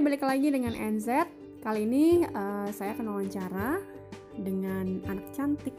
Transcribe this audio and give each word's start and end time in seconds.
balik 0.00 0.24
lagi 0.24 0.48
dengan 0.48 0.72
NZ. 0.72 1.28
Kali 1.60 1.84
ini 1.84 2.24
uh, 2.24 2.72
saya 2.72 2.96
akan 2.96 3.12
wawancara 3.12 3.84
dengan 4.32 5.04
anak 5.04 5.28
cantik. 5.36 5.76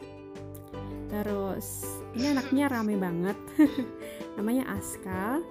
Terus 1.10 1.98
ini 2.14 2.30
anaknya 2.30 2.70
rame 2.70 2.94
banget. 3.02 3.34
Namanya 4.38 4.78
Aska. 4.78 5.42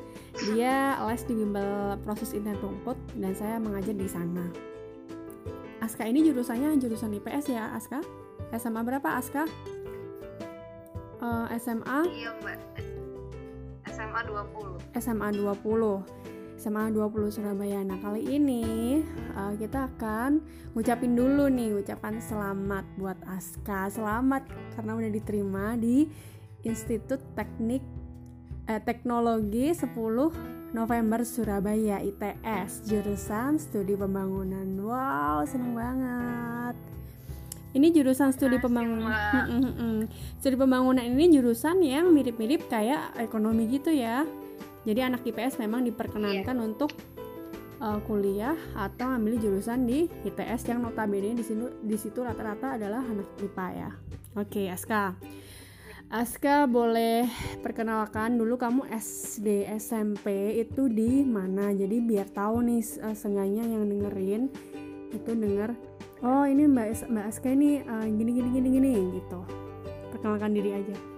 Dia 0.48 0.96
les 1.04 1.20
di 1.28 1.36
bimbel 1.36 2.00
proses 2.08 2.32
internet 2.32 2.64
rumput 2.64 2.96
dan 3.20 3.36
saya 3.36 3.60
mengajar 3.60 3.92
di 3.92 4.08
sana. 4.08 4.48
Aska 5.84 6.08
ini 6.08 6.24
jurusannya 6.32 6.80
jurusan 6.80 7.12
IPS 7.20 7.52
ya, 7.52 7.76
Aska? 7.76 8.00
SMA 8.56 8.88
berapa, 8.88 9.20
Aska? 9.20 9.52
Uh, 11.20 11.44
SMA? 11.60 12.08
Iya, 12.08 12.32
Mbak. 12.40 12.60
SMA 13.92 14.20
20. 14.32 14.80
SMA 14.96 15.28
20 15.36 16.31
SMA 16.62 16.94
20 16.94 17.34
Surabaya. 17.34 17.82
Nah, 17.82 17.98
kali 17.98 18.22
ini 18.38 19.02
uh, 19.34 19.58
kita 19.58 19.90
akan 19.90 20.46
ngucapin 20.78 21.18
dulu 21.18 21.50
nih 21.50 21.74
ucapan 21.74 22.22
selamat 22.22 22.86
buat 23.02 23.18
Aska. 23.26 23.90
Selamat 23.90 24.46
karena 24.78 24.94
udah 24.94 25.10
diterima 25.10 25.74
di 25.74 26.06
Institut 26.62 27.18
Teknik 27.34 27.82
eh, 28.70 28.78
Teknologi 28.78 29.74
10 29.74 29.90
November 30.78 31.26
Surabaya 31.26 31.98
ITS 31.98 32.86
jurusan 32.86 33.58
Studi 33.58 33.98
Pembangunan. 33.98 34.70
Wow, 34.86 35.42
seneng 35.50 35.74
banget. 35.74 36.78
Ini 37.72 37.88
jurusan 37.96 38.36
studi 38.36 38.60
pembangunan. 38.60 40.04
Studi 40.44 40.60
pembangunan 40.60 41.08
ini 41.08 41.32
jurusan 41.32 41.80
yang 41.80 42.12
mirip-mirip 42.12 42.68
kayak 42.68 43.16
ekonomi 43.16 43.64
gitu 43.72 43.96
ya 43.96 44.28
jadi 44.82 45.14
anak 45.14 45.22
IPS 45.26 45.62
memang 45.62 45.86
diperkenankan 45.86 46.58
yeah. 46.58 46.66
untuk 46.66 46.92
uh, 47.82 48.00
kuliah 48.06 48.58
atau 48.74 49.14
ambil 49.14 49.38
jurusan 49.38 49.86
di 49.86 50.10
ITS 50.26 50.70
yang 50.70 50.86
notabene 50.86 51.34
di 51.38 51.44
situ 51.46 51.70
di 51.82 51.98
situ 51.98 52.22
rata-rata 52.22 52.78
adalah 52.78 53.02
anak 53.06 53.28
IPA 53.42 53.68
ya. 53.74 53.90
Oke, 54.38 54.66
okay, 54.66 54.66
Aska. 54.72 55.18
Aska 56.12 56.68
boleh 56.68 57.24
perkenalkan 57.64 58.36
dulu 58.36 58.60
kamu 58.60 58.84
SD 58.92 59.64
SMP 59.80 60.60
itu 60.60 60.92
di 60.92 61.24
mana 61.24 61.72
jadi 61.72 62.04
biar 62.04 62.28
tahu 62.36 62.68
nih 62.68 62.84
uh, 63.00 63.16
sengaja 63.16 63.64
yang 63.64 63.88
dengerin 63.88 64.52
itu 65.12 65.32
denger 65.32 65.72
oh 66.20 66.44
ini 66.44 66.68
Mbak 66.68 67.08
Mbak 67.08 67.26
Aska 67.32 67.48
ini 67.56 67.80
uh, 67.88 68.04
gini 68.04 68.32
gini 68.36 68.50
gini 68.52 68.68
gini 68.76 68.92
gitu 69.24 69.40
perkenalkan 70.12 70.52
diri 70.52 70.84
aja 70.84 71.11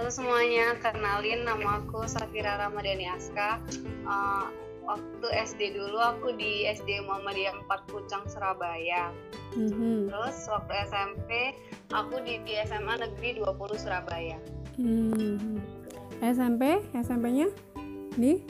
Halo 0.00 0.08
semuanya, 0.08 0.80
kenalin 0.80 1.44
nama 1.44 1.76
aku 1.76 2.08
Safira 2.08 2.56
Ramadhani 2.56 3.04
Aska. 3.12 3.60
Uh, 4.08 4.48
waktu 4.88 5.28
SD 5.44 5.76
dulu 5.76 6.00
aku 6.00 6.32
di 6.40 6.64
SD 6.64 7.04
Muhammadiyah 7.04 7.52
4 7.68 7.84
Pucang 7.84 8.24
Surabaya. 8.24 9.12
Mm-hmm. 9.60 10.08
Terus 10.08 10.48
waktu 10.48 10.72
SMP 10.88 11.52
aku 11.92 12.16
di, 12.24 12.40
di 12.48 12.56
SMA 12.64 12.96
Negeri 12.96 13.44
20 13.44 13.76
Surabaya. 13.76 14.40
Mm-hmm. 14.80 15.60
SMP, 16.24 16.80
SMP-nya 16.96 17.52
di? 18.16 18.40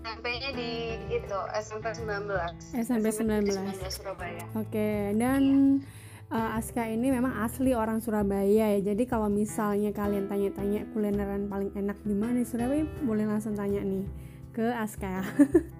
SMP-nya 0.00 0.50
di 0.56 0.96
itu 1.12 1.38
SMP 1.60 1.92
19. 1.92 2.32
SMP 2.72 3.12
19. 3.12 3.52
SMP 3.52 3.76
19 3.84 4.00
Surabaya. 4.00 4.48
Oke, 4.56 4.64
okay. 4.64 5.12
dan 5.12 5.44
iya 5.84 6.03
uh, 6.30 6.56
Aska 6.56 6.86
ini 6.88 7.12
memang 7.12 7.42
asli 7.42 7.76
orang 7.76 8.00
Surabaya 8.00 8.78
ya. 8.78 8.94
Jadi 8.94 9.04
kalau 9.04 9.28
misalnya 9.28 9.90
kalian 9.90 10.30
tanya-tanya 10.30 10.88
kulineran 10.94 11.50
paling 11.50 11.74
enak 11.74 11.98
di 12.06 12.14
mana 12.16 12.40
di 12.40 12.46
Surabaya, 12.46 12.86
boleh 13.04 13.26
langsung 13.28 13.52
tanya 13.58 13.82
nih 13.82 14.06
ke 14.54 14.64
Aska. 14.72 15.24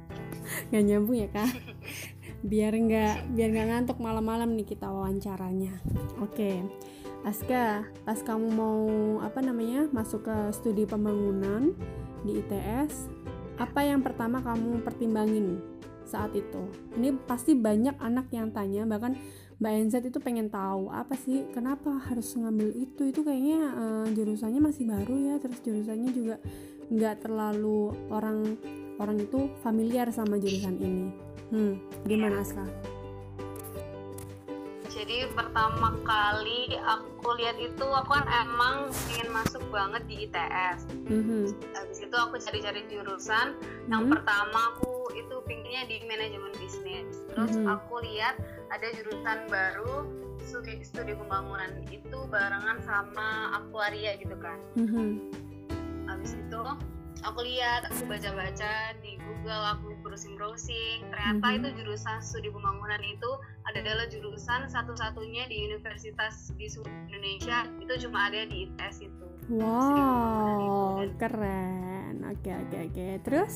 gak 0.72 0.84
nyambung 0.84 1.16
ya 1.16 1.28
kak? 1.32 1.48
Biar 2.50 2.76
nggak 2.76 3.32
biar 3.32 3.48
nggak 3.56 3.69
ngantuk 3.72 3.98
malam-malam 4.04 4.52
nih 4.52 4.69
kita 4.69 4.84
wawancaranya. 4.84 5.80
Oke. 6.20 6.36
Okay. 6.36 6.56
Aska, 7.24 7.88
pas 8.04 8.20
kamu 8.20 8.52
mau 8.52 8.84
apa 9.24 9.40
namanya 9.40 9.88
masuk 9.96 10.28
ke 10.28 10.36
studi 10.52 10.84
pembangunan 10.84 11.72
di 12.20 12.36
ITS, 12.36 13.08
apa 13.56 13.80
yang 13.80 14.04
pertama 14.04 14.44
kamu 14.44 14.84
pertimbangin 14.84 15.56
saat 16.04 16.36
itu? 16.36 16.69
Ini 17.00 17.16
pasti 17.24 17.56
banyak 17.56 17.96
anak 17.96 18.28
yang 18.28 18.52
tanya, 18.52 18.84
bahkan 18.84 19.16
Mbak 19.64 19.80
NZ 19.88 20.12
itu 20.12 20.20
pengen 20.20 20.52
tahu 20.52 20.92
apa 20.92 21.16
sih 21.16 21.48
kenapa 21.56 21.97
harus 21.97 22.36
ngambil 22.36 22.69
itu? 22.76 23.08
Itu 23.08 23.25
kayaknya 23.25 23.72
uh, 23.72 24.06
jurusannya 24.12 24.60
masih 24.60 24.84
baru 24.84 25.16
ya 25.16 25.34
terus 25.41 25.56
jurusannya 25.64 26.12
juga 26.12 26.36
nggak 26.92 27.25
terlalu 27.25 27.97
orang 28.12 28.60
orang 29.00 29.25
itu 29.25 29.48
familiar 29.64 30.12
sama 30.12 30.36
jurusan 30.36 30.76
ini. 30.76 31.08
Hmm 31.48 31.80
gimana 32.04 32.44
Aska? 32.44 32.60
Jadi 34.92 35.32
pertama 35.32 35.96
kali 36.04 36.69
aku 36.84 37.13
lihat 37.38 37.56
itu 37.56 37.86
aku 37.86 38.10
kan 38.12 38.26
emang 38.44 38.92
ingin 39.14 39.28
masuk 39.32 39.64
banget 39.72 40.02
di 40.04 40.28
ITS. 40.28 40.84
Mm-hmm. 41.08 41.42
Habis 41.72 41.98
itu 42.04 42.16
aku 42.16 42.36
cari-cari 42.36 42.84
jurusan. 42.92 43.56
Mm-hmm. 43.56 43.90
Yang 43.90 44.04
pertama 44.18 44.60
aku 44.76 45.08
itu 45.16 45.36
pinginnya 45.48 45.88
di 45.88 46.04
manajemen 46.04 46.52
bisnis. 46.60 47.24
Terus 47.32 47.56
mm-hmm. 47.56 47.72
aku 47.72 47.94
lihat 48.04 48.36
ada 48.74 48.88
jurusan 48.92 49.38
baru 49.48 50.24
studi 50.44 50.84
studi 50.84 51.16
pembangunan 51.16 51.72
itu 51.88 52.18
barengan 52.28 52.78
sama 52.84 53.56
aktuaria 53.56 54.14
gitu 54.20 54.36
kan 54.38 54.60
mm-hmm. 54.76 55.32
habis 56.04 56.36
itu 56.36 56.62
aku 57.24 57.40
lihat 57.40 57.88
aku 57.88 58.04
baca-baca 58.04 58.92
di 59.00 59.16
Google 59.16 59.64
aku 59.74 59.96
browsing-browsing. 60.04 61.08
Ternyata 61.08 61.40
mm-hmm. 61.40 61.58
itu 61.64 61.68
jurusan 61.80 62.20
studi 62.20 62.52
pembangunan 62.52 63.00
itu 63.00 63.30
adalah 63.64 64.04
jurusan 64.12 64.68
satu-satunya 64.68 65.48
di 65.48 65.64
universitas 65.72 66.52
di 66.60 66.68
Indonesia. 67.08 67.64
Itu 67.80 67.92
cuma 68.06 68.28
ada 68.28 68.44
di 68.44 68.68
ITS 68.68 68.96
itu. 69.08 69.26
Wow 69.48 71.04
itu. 71.08 71.16
keren. 71.16 72.22
Oke 72.28 72.52
oke 72.52 72.76
oke. 72.92 73.06
Terus? 73.24 73.54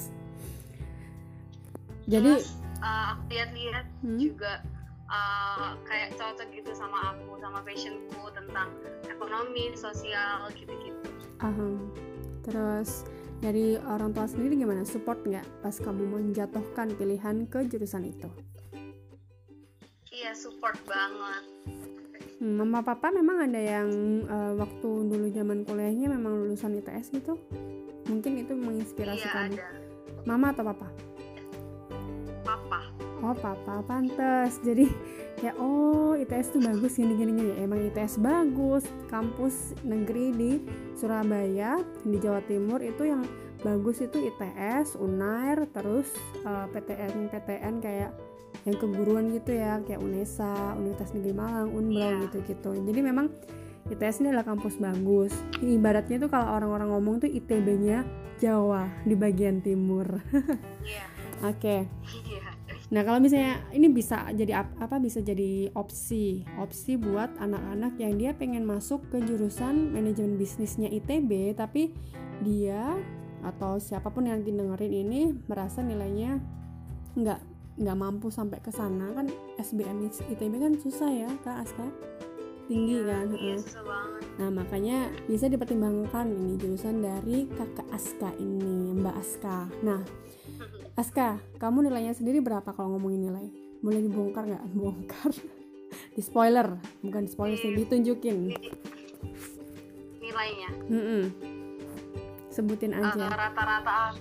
Jadi 2.08 2.40
uh, 2.80 3.04
aku 3.12 3.22
lihat-lihat 3.36 3.86
hmm? 4.00 4.16
juga 4.16 4.64
uh, 5.12 5.76
kayak 5.84 6.16
cocok 6.16 6.48
gitu 6.56 6.72
sama 6.72 7.12
aku 7.12 7.36
sama 7.36 7.60
passionku 7.60 8.32
tentang 8.32 8.72
ekonomi 9.12 9.76
sosial 9.76 10.48
gitu-gitu. 10.56 11.12
Uh 11.38 11.76
terus 12.48 13.04
dari 13.38 13.78
orang 13.78 14.10
tua 14.10 14.26
sendiri 14.26 14.58
gimana? 14.58 14.82
Support 14.82 15.26
nggak 15.26 15.46
pas 15.62 15.76
kamu 15.78 16.04
menjatuhkan 16.06 16.94
pilihan 16.98 17.46
ke 17.46 17.66
jurusan 17.66 18.06
itu? 18.06 18.28
Iya 20.10 20.34
support 20.34 20.78
banget. 20.86 21.44
Hmm, 22.38 22.54
mama 22.62 22.82
papa 22.86 23.10
memang 23.10 23.50
ada 23.50 23.58
yang 23.58 23.90
uh, 24.30 24.54
waktu 24.54 24.88
dulu 25.10 25.26
zaman 25.34 25.66
kuliahnya 25.66 26.06
memang 26.10 26.38
lulusan 26.46 26.78
ITS 26.78 27.10
gitu? 27.14 27.34
Mungkin 28.06 28.46
itu 28.46 28.54
menginspirasi 28.54 29.26
iya, 29.26 29.34
kamu. 29.34 29.54
ada. 29.58 29.66
mama 30.26 30.54
atau 30.54 30.64
papa? 30.66 30.88
Oh 33.22 33.34
papa. 33.34 33.82
Pantas 33.82 34.62
jadi 34.62 34.86
ya 35.38 35.54
oh 35.58 36.18
ITS 36.18 36.58
tuh 36.58 36.62
bagus 36.62 36.98
gini 36.98 37.14
gini 37.14 37.30
gini 37.30 37.52
emang 37.62 37.78
ITS 37.90 38.18
bagus 38.18 38.82
kampus 39.06 39.76
negeri 39.86 40.34
di 40.34 40.52
Surabaya 40.98 41.78
di 42.02 42.18
Jawa 42.18 42.42
Timur 42.42 42.82
itu 42.82 43.06
yang 43.06 43.22
bagus 43.62 44.02
itu 44.02 44.18
ITS 44.18 44.98
Unair 44.98 45.66
terus 45.70 46.10
uh, 46.42 46.66
eh, 46.66 46.66
PTN 46.74 47.30
PTN 47.30 47.74
kayak 47.78 48.10
yang 48.66 48.76
keguruan 48.82 49.30
gitu 49.30 49.54
ya 49.54 49.78
kayak 49.86 50.02
UNESA 50.02 50.74
Universitas 50.74 51.14
Negeri 51.14 51.34
Malang 51.34 51.70
Unbro 51.70 52.02
yeah. 52.02 52.22
gitu 52.26 52.38
gitu 52.42 52.70
jadi 52.74 53.00
memang 53.00 53.30
ITS 53.88 54.20
ini 54.20 54.34
adalah 54.34 54.46
kampus 54.46 54.74
bagus 54.82 55.32
ibaratnya 55.62 56.18
tuh 56.26 56.30
kalau 56.34 56.50
orang-orang 56.50 56.90
ngomong 56.90 57.14
tuh 57.22 57.30
ITB-nya 57.30 58.02
Jawa 58.42 58.90
di 59.06 59.14
bagian 59.14 59.62
timur 59.62 60.18
yeah. 60.82 61.06
oke 61.46 61.62
okay. 61.62 61.86
yeah 62.26 62.57
Nah, 62.88 63.04
kalau 63.04 63.20
misalnya 63.20 63.60
ini 63.76 63.92
bisa 63.92 64.32
jadi 64.32 64.64
apa 64.64 64.96
bisa 64.96 65.20
jadi 65.20 65.68
opsi, 65.76 66.40
opsi 66.56 66.96
buat 66.96 67.36
anak-anak 67.36 68.00
yang 68.00 68.16
dia 68.16 68.32
pengen 68.32 68.64
masuk 68.64 69.04
ke 69.12 69.20
jurusan 69.20 69.92
manajemen 69.92 70.40
bisnisnya 70.40 70.88
ITB 70.88 71.52
tapi 71.52 71.92
dia 72.40 72.96
atau 73.44 73.76
siapa 73.76 74.08
pun 74.08 74.24
yang 74.24 74.40
dengerin 74.40 74.94
ini 75.04 75.20
merasa 75.46 75.84
nilainya 75.84 76.40
nggak 77.12 77.40
nggak 77.78 77.96
mampu 78.00 78.32
sampai 78.32 78.56
ke 78.64 78.72
sana. 78.72 79.12
Kan 79.12 79.28
SBM 79.60 80.08
ITB 80.08 80.52
kan 80.56 80.72
susah 80.80 81.12
ya 81.12 81.30
Kak 81.44 81.68
Aska? 81.68 81.86
Tinggi 82.68 83.00
iya, 83.00 83.08
kan? 83.08 83.26
iya, 83.32 83.56
susah 83.56 83.80
banget. 83.80 84.22
nah 84.36 84.48
makanya 84.52 85.08
bisa 85.24 85.48
dipertimbangkan 85.48 86.28
ini 86.28 86.60
jurusan 86.60 87.00
dari 87.00 87.48
kakak 87.56 87.88
Aska 87.88 88.28
ini 88.36 88.92
Mbak 88.92 89.16
Aska. 89.16 89.72
Nah 89.80 90.04
Aska, 90.98 91.38
kamu 91.62 91.86
nilainya 91.86 92.10
sendiri 92.10 92.42
berapa 92.42 92.74
kalau 92.74 92.98
ngomongin 92.98 93.30
nilai? 93.30 93.46
Boleh 93.78 94.02
dibongkar 94.02 94.50
nggak? 94.50 94.64
Bongkar. 94.78 95.32
di 95.88 96.20
spoiler, 96.20 96.68
bukan 97.00 97.22
di 97.24 97.30
spoiler 97.30 97.56
sih, 97.56 97.70
ditunjukin. 97.70 98.50
Nilainya. 100.18 100.70
Mm 100.90 101.00
-mm. 101.00 101.22
Sebutin 102.50 102.98
aja. 102.98 103.30
rata-rata 103.30 104.18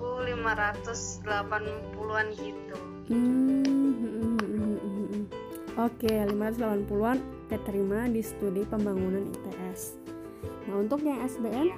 aku 0.00 0.24
580-an 0.24 2.26
gitu 2.40 2.76
hmm, 3.12 3.60
hmm, 3.68 4.40
hmm, 4.40 4.76
hmm 4.80 5.28
oke 5.76 6.08
580-an 6.08 7.20
keterima 7.52 8.08
di 8.08 8.24
studi 8.24 8.64
pembangunan 8.64 9.28
ITS 9.28 10.00
nah 10.64 10.80
untuk 10.80 11.04
yang 11.04 11.20
SBM 11.28 11.68
iya. 11.68 11.76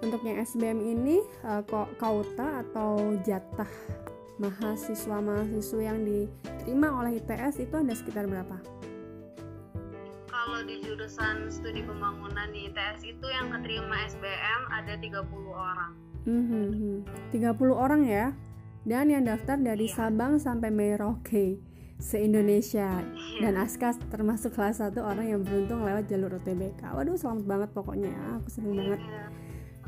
Untuk 0.00 0.20
yang 0.24 0.40
SBM 0.40 0.80
ini 0.80 1.20
uh, 1.44 1.64
kauta 1.96 2.64
atau 2.64 3.16
jatah 3.24 3.68
mahasiswa-mahasiswa 4.40 5.80
yang 5.84 6.00
diterima 6.00 6.88
oleh 6.96 7.20
ITS 7.20 7.60
itu 7.60 7.74
ada 7.76 7.92
sekitar 7.92 8.24
berapa? 8.24 8.56
Kalau 10.32 10.64
di 10.64 10.80
jurusan 10.80 11.52
studi 11.52 11.84
pembangunan 11.84 12.48
di 12.48 12.72
ITS 12.72 13.04
itu 13.04 13.26
yang 13.28 13.52
keterima 13.52 14.08
SBM 14.08 14.60
ada 14.72 14.96
30 14.96 15.28
orang. 15.52 15.92
Mm 16.24 16.44
-hmm. 16.48 16.94
30 17.36 17.72
orang 17.76 18.02
ya. 18.08 18.32
Dan 18.80 19.12
yang 19.12 19.28
daftar 19.28 19.60
dari 19.60 19.92
iya. 19.92 19.92
Sabang 19.92 20.40
sampai 20.40 20.72
Merauke 20.72 21.60
se-Indonesia 22.00 23.04
iya. 23.04 23.40
dan 23.44 23.60
Aska 23.60 23.92
termasuk 24.08 24.56
salah 24.56 24.72
satu 24.72 25.04
orang 25.04 25.36
yang 25.36 25.40
beruntung 25.44 25.84
lewat 25.84 26.08
jalur 26.08 26.40
UTBK. 26.40 26.96
Waduh, 26.96 27.20
selamat 27.20 27.44
banget 27.44 27.70
pokoknya. 27.76 28.40
Aku 28.40 28.48
seneng 28.48 28.80
iya. 28.80 29.28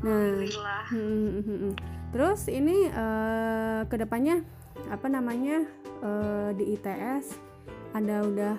Nah, 0.03 0.43
hmm, 0.91 1.39
hmm, 1.39 1.43
hmm, 1.47 1.73
terus 2.11 2.51
ini 2.51 2.91
uh, 2.91 3.87
ke 3.87 3.95
depannya 3.95 4.43
apa 4.91 5.07
namanya 5.07 5.63
uh, 6.03 6.51
di 6.51 6.75
ITS 6.75 7.39
ada 7.95 8.27
udah 8.27 8.55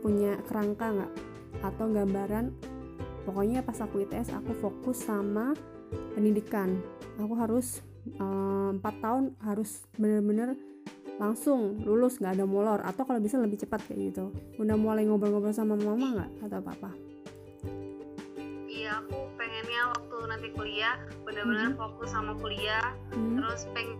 punya 0.00 0.40
kerangka 0.48 0.96
nggak? 0.96 1.12
Atau 1.60 1.92
gambaran 1.92 2.48
pokoknya 3.28 3.60
pas 3.60 3.76
aku 3.84 4.08
ITS 4.08 4.32
aku 4.32 4.56
fokus 4.56 5.04
sama 5.04 5.52
pendidikan. 6.16 6.80
Aku 7.20 7.32
harus 7.34 7.80
eh, 8.06 8.68
empat 8.76 8.94
uh, 8.96 9.00
tahun 9.02 9.24
harus 9.42 9.82
bener-bener 9.98 10.54
langsung 11.16 11.82
lulus 11.82 12.22
nggak 12.22 12.38
ada 12.38 12.46
molor. 12.46 12.80
Atau 12.86 13.02
kalau 13.08 13.18
bisa 13.18 13.40
lebih 13.40 13.58
cepat 13.58 13.82
kayak 13.88 14.14
gitu. 14.14 14.30
Udah 14.62 14.78
mulai 14.78 15.08
ngobrol-ngobrol 15.08 15.50
sama 15.50 15.74
mama 15.74 16.22
nggak? 16.22 16.30
Atau 16.46 16.62
apa 16.62 16.70
apa 16.76 16.90
iya 18.76 19.02
aku 19.02 19.25
nanti 20.28 20.52
kuliah 20.52 20.98
benar-benar 21.24 21.74
hmm. 21.74 21.80
fokus 21.80 22.10
sama 22.12 22.34
kuliah 22.38 22.94
hmm. 23.14 23.38
terus 23.40 23.66
pengen 23.72 23.98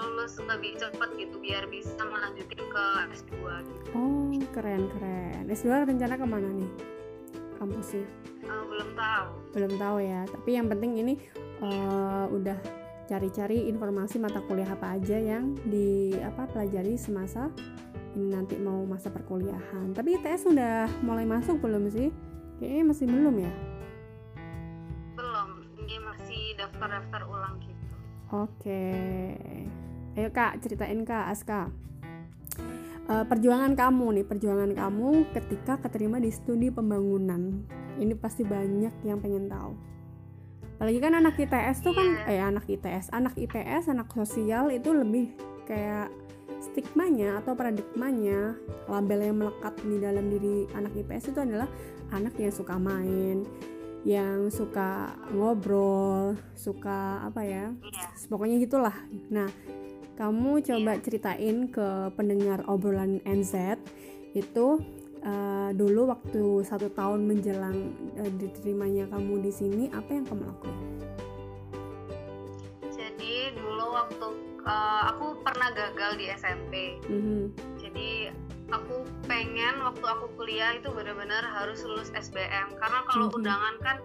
lulus 0.00 0.40
lebih 0.40 0.80
cepat 0.80 1.12
gitu 1.20 1.36
biar 1.44 1.68
bisa 1.68 2.00
melanjutin 2.00 2.56
ke 2.56 2.84
S2 3.12 3.32
gitu. 3.68 3.82
Oh 3.92 4.32
keren 4.50 4.88
keren 4.96 5.44
S2 5.46 5.86
rencana 5.86 6.14
ke 6.16 6.26
mana 6.26 6.48
nih 6.50 6.70
kampusnya? 7.60 8.06
Uh, 8.48 8.64
belum 8.66 8.88
tahu. 8.96 9.28
Belum 9.52 9.72
tahu 9.76 9.96
ya 10.00 10.20
tapi 10.26 10.50
yang 10.56 10.66
penting 10.72 10.92
ini 10.98 11.14
uh, 11.60 12.26
udah 12.32 12.56
cari-cari 13.10 13.66
informasi 13.66 14.22
mata 14.22 14.38
kuliah 14.46 14.70
apa 14.70 14.94
aja 14.94 15.18
yang 15.18 15.58
di 15.66 16.14
apa 16.22 16.46
pelajari 16.46 16.94
semasa 16.94 17.50
ini 18.14 18.30
nanti 18.34 18.58
mau 18.58 18.82
masa 18.86 19.10
perkuliahan. 19.10 19.94
Tapi 19.94 20.18
ITS 20.18 20.50
sudah 20.50 20.90
mulai 21.02 21.26
masuk 21.26 21.62
belum 21.62 21.90
sih? 21.90 22.10
Kayaknya 22.58 22.84
masih 22.86 23.06
belum 23.06 23.34
ya? 23.38 23.52
Daftar-daftar 26.80 27.22
ulang 27.28 27.54
gitu. 27.60 27.84
Oke, 28.32 28.84
ayo 30.16 30.28
kak 30.32 30.64
ceritain 30.64 31.04
kak 31.04 31.28
Aska. 31.28 31.68
Uh, 33.10 33.26
perjuangan 33.28 33.76
kamu 33.76 34.22
nih, 34.22 34.24
perjuangan 34.24 34.72
kamu 34.72 35.28
ketika 35.36 35.76
keterima 35.82 36.16
di 36.16 36.32
studi 36.32 36.72
pembangunan. 36.72 37.68
Ini 38.00 38.16
pasti 38.16 38.48
banyak 38.48 39.04
yang 39.04 39.20
pengen 39.20 39.52
tahu 39.52 39.90
apalagi 40.80 40.96
kan 40.96 41.12
anak 41.12 41.36
ITS 41.36 41.84
tuh 41.84 41.92
kan 41.92 42.24
yeah. 42.24 42.32
eh 42.32 42.40
anak 42.40 42.64
ITS 42.64 43.12
anak 43.12 43.36
IPS 43.36 43.92
anak 43.92 44.08
sosial 44.16 44.72
itu 44.72 44.96
lebih 44.96 45.36
kayak 45.68 46.08
stigmanya 46.56 47.36
atau 47.44 47.52
paradigmanya 47.52 48.56
label 48.88 49.20
yang 49.20 49.44
melekat 49.44 49.76
di 49.84 50.00
dalam 50.00 50.32
diri 50.32 50.64
anak 50.72 50.96
IPS 50.96 51.36
itu 51.36 51.40
adalah 51.44 51.68
anak 52.16 52.32
yang 52.40 52.48
suka 52.48 52.80
main 52.80 53.44
yang 54.04 54.48
suka 54.48 55.12
ngobrol 55.36 56.38
suka 56.56 57.20
apa 57.26 57.44
ya 57.44 57.66
yeah. 57.84 58.10
pokoknya 58.32 58.56
gitulah 58.60 58.96
nah 59.28 59.48
kamu 60.16 60.60
coba 60.64 60.96
yeah. 60.96 61.02
ceritain 61.04 61.56
ke 61.68 62.12
pendengar 62.16 62.64
obrolan 62.68 63.20
NZ 63.24 63.80
itu 64.36 64.80
uh, 65.24 65.70
dulu 65.74 66.12
waktu 66.12 66.64
satu 66.64 66.88
tahun 66.92 67.26
menjelang 67.26 67.92
uh, 68.20 68.30
diterimanya 68.38 69.08
kamu 69.10 69.44
di 69.44 69.52
sini 69.52 69.84
apa 69.92 70.10
yang 70.12 70.24
kamu 70.26 70.42
lakukan? 70.44 70.78
Jadi 72.92 73.34
dulu 73.56 73.84
waktu 73.96 74.26
uh, 74.64 75.02
aku 75.14 75.40
pernah 75.42 75.68
gagal 75.72 76.12
di 76.20 76.26
SMP. 76.36 76.72
Mm-hmm. 77.08 77.42
Jadi 77.80 78.08
aku 78.70 79.06
pengen 79.26 79.82
waktu 79.82 80.04
aku 80.06 80.26
kuliah 80.38 80.78
itu 80.78 80.88
benar-benar 80.94 81.42
harus 81.46 81.82
lulus 81.82 82.14
SBM 82.14 82.74
karena 82.78 83.00
kalau 83.10 83.26
mm-hmm. 83.28 83.38
undangan 83.42 83.74
kan 83.82 83.96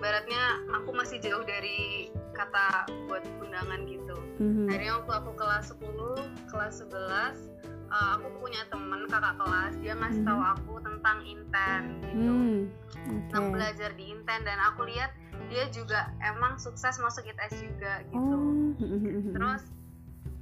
baratnya 0.00 0.60
aku 0.72 0.90
masih 0.96 1.20
jauh 1.20 1.44
dari 1.44 2.08
kata 2.32 2.88
buat 3.06 3.22
undangan 3.44 3.84
gitu. 3.84 4.16
Mm-hmm. 4.40 4.66
Akhirnya 4.72 4.92
waktu 5.04 5.12
aku 5.20 5.30
kelas 5.36 5.64
10, 5.76 6.48
kelas 6.48 6.74
11 6.88 7.52
uh, 7.92 8.08
aku 8.18 8.28
punya 8.40 8.64
temen 8.72 9.04
kakak 9.06 9.36
kelas 9.36 9.72
dia 9.84 9.92
ngasih 9.94 10.22
tahu 10.24 10.40
hmm. 10.40 10.52
aku 10.56 10.72
tentang 10.80 11.18
Inten 11.28 11.82
gitu 12.08 12.32
hmm. 12.32 12.60
okay. 12.88 13.12
tentang 13.28 13.44
belajar 13.52 13.90
di 13.94 14.04
Inten 14.08 14.40
dan 14.48 14.58
aku 14.72 14.88
lihat 14.88 15.12
dia 15.52 15.68
juga 15.68 16.08
emang 16.24 16.56
sukses 16.56 16.96
masuk 16.98 17.28
ITS 17.28 17.60
juga 17.60 18.00
gitu 18.08 18.36
oh. 18.40 18.72
terus 19.36 19.62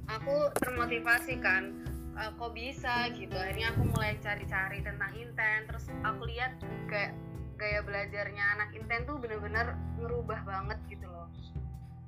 aku 0.07 0.35
termotivasi 0.63 1.35
kan 1.43 1.75
uh, 2.17 2.31
kok 2.35 2.51
bisa 2.55 3.11
gitu 3.15 3.35
akhirnya 3.35 3.71
aku 3.75 3.83
mulai 3.91 4.17
cari-cari 4.19 4.79
tentang 4.83 5.11
Inten 5.15 5.59
terus 5.67 5.85
aku 6.03 6.27
lihat 6.27 6.59
kayak 6.91 7.15
gaya 7.55 7.79
belajarnya 7.85 8.43
anak 8.57 8.69
Inten 8.73 9.05
tuh 9.05 9.21
bener-bener 9.21 9.77
ngerubah 10.01 10.41
banget 10.43 10.79
gitu 10.89 11.05
loh 11.07 11.29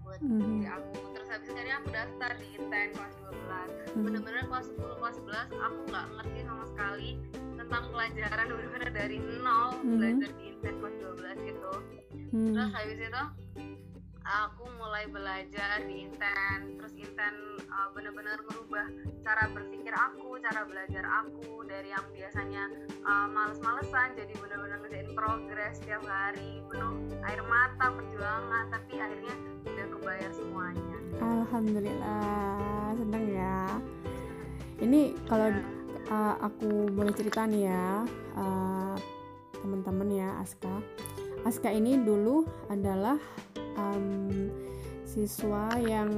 buat 0.04 0.20
mm 0.20 0.28
-hmm. 0.28 0.40
diri 0.42 0.68
aku 0.68 0.92
terus 1.16 1.28
habis 1.32 1.48
itu 1.48 1.60
aku 1.72 1.88
daftar 1.94 2.32
di 2.36 2.48
Inten 2.60 2.88
kelas 2.92 3.16
12 3.22 3.32
mm-hmm. 3.32 4.04
bener-bener 4.04 4.44
kelas 4.52 4.68
10 4.76 5.00
kelas 5.00 5.16
11 5.56 5.64
aku 5.64 5.80
nggak 5.88 6.06
ngerti 6.20 6.40
sama 6.44 6.64
sekali 6.68 7.10
tentang 7.56 7.84
pelajaran 7.96 8.46
bener-bener 8.52 8.90
dari 8.92 9.18
nol 9.40 9.70
mm 9.72 9.80
-hmm. 9.80 9.96
belajar 9.96 10.30
di 10.36 10.44
Inten 10.52 10.76
kelas 10.84 10.96
12 11.00 11.50
gitu 11.50 11.74
mm 12.12 12.28
-hmm. 12.34 12.52
terus 12.52 12.72
habis 12.76 13.00
itu 13.00 13.24
aku 14.24 14.64
mulai 14.80 15.06
belajar 15.12 15.84
di 15.84 16.08
Inten. 16.08 16.80
Terus 16.80 16.94
Inten 16.96 17.36
uh, 17.68 17.92
bener-bener 17.92 18.40
merubah 18.48 18.88
cara 19.24 19.52
berpikir 19.52 19.92
aku 19.92 20.40
cara 20.40 20.64
belajar 20.68 21.04
aku 21.04 21.64
dari 21.68 21.92
yang 21.92 22.06
biasanya 22.16 22.64
uh, 23.04 23.28
males-malesan 23.28 24.16
jadi 24.16 24.34
bener-bener 24.40 24.80
ngerjain 24.84 25.10
progres 25.16 25.80
setiap 25.80 26.04
hari 26.08 26.64
penuh 26.72 26.96
air 27.28 27.42
mata 27.48 27.92
perjuangan 27.92 28.66
tapi 28.72 28.94
akhirnya 29.00 29.36
udah 29.68 29.88
kebayar 30.00 30.32
semuanya. 30.32 30.98
Alhamdulillah 31.20 32.96
seneng 32.96 33.26
ya. 33.32 33.60
Ini 34.84 35.16
kalau 35.30 35.48
uh, 36.12 36.36
aku 36.44 36.92
boleh 36.92 37.14
cerita 37.16 37.48
nih 37.48 37.72
ya 37.72 38.04
uh, 38.36 38.96
teman-teman 39.64 40.10
ya 40.12 40.30
Aska 40.44 40.84
Aska 41.44 41.70
ini 41.72 42.00
dulu 42.00 42.48
adalah 42.72 43.20
um, 43.76 44.32
siswa 45.04 45.70
yang 45.78 46.10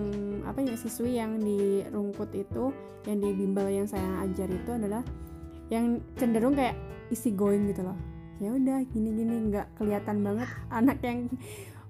apa 0.48 0.64
ya 0.64 0.78
siswi 0.80 1.20
yang 1.20 1.42
di 1.42 1.84
rungkut 1.92 2.32
itu 2.32 2.72
yang 3.04 3.20
di 3.20 3.30
bimbel 3.36 3.68
yang 3.68 3.90
saya 3.90 4.24
ajar 4.24 4.48
itu 4.48 4.72
adalah 4.72 5.04
yang 5.68 6.00
cenderung 6.16 6.56
kayak 6.56 6.78
isi 7.10 7.34
going 7.34 7.68
gitu 7.70 7.84
loh. 7.84 7.98
Ya 8.40 8.54
udah 8.54 8.84
gini 8.92 9.10
gini 9.12 9.52
nggak 9.52 9.80
kelihatan 9.80 10.24
banget 10.24 10.50
anak 10.80 11.02
yang 11.04 11.28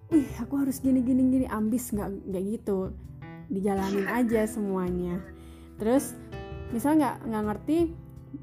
wih 0.10 0.28
aku 0.42 0.62
harus 0.62 0.80
gini 0.82 1.02
gini 1.04 1.30
gini 1.30 1.46
ambis 1.52 1.92
nggak 1.94 2.10
nggak 2.32 2.44
gitu. 2.58 2.96
Dijalanin 3.52 4.10
aja 4.10 4.48
semuanya. 4.50 5.22
Terus 5.78 6.16
misal 6.74 6.98
nggak 6.98 7.22
nggak 7.30 7.44
ngerti 7.52 7.78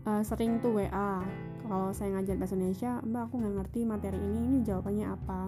uh, 0.07 0.23
sering 0.23 0.63
tuh 0.63 0.79
wa 0.79 1.25
kalau 1.73 1.89
saya 1.97 2.21
ngajar 2.21 2.37
bahasa 2.37 2.53
Indonesia 2.53 3.01
mbak 3.01 3.33
aku 3.33 3.35
nggak 3.41 3.55
ngerti 3.65 3.81
materi 3.89 4.21
ini 4.21 4.41
ini 4.45 4.59
jawabannya 4.61 5.09
apa 5.09 5.41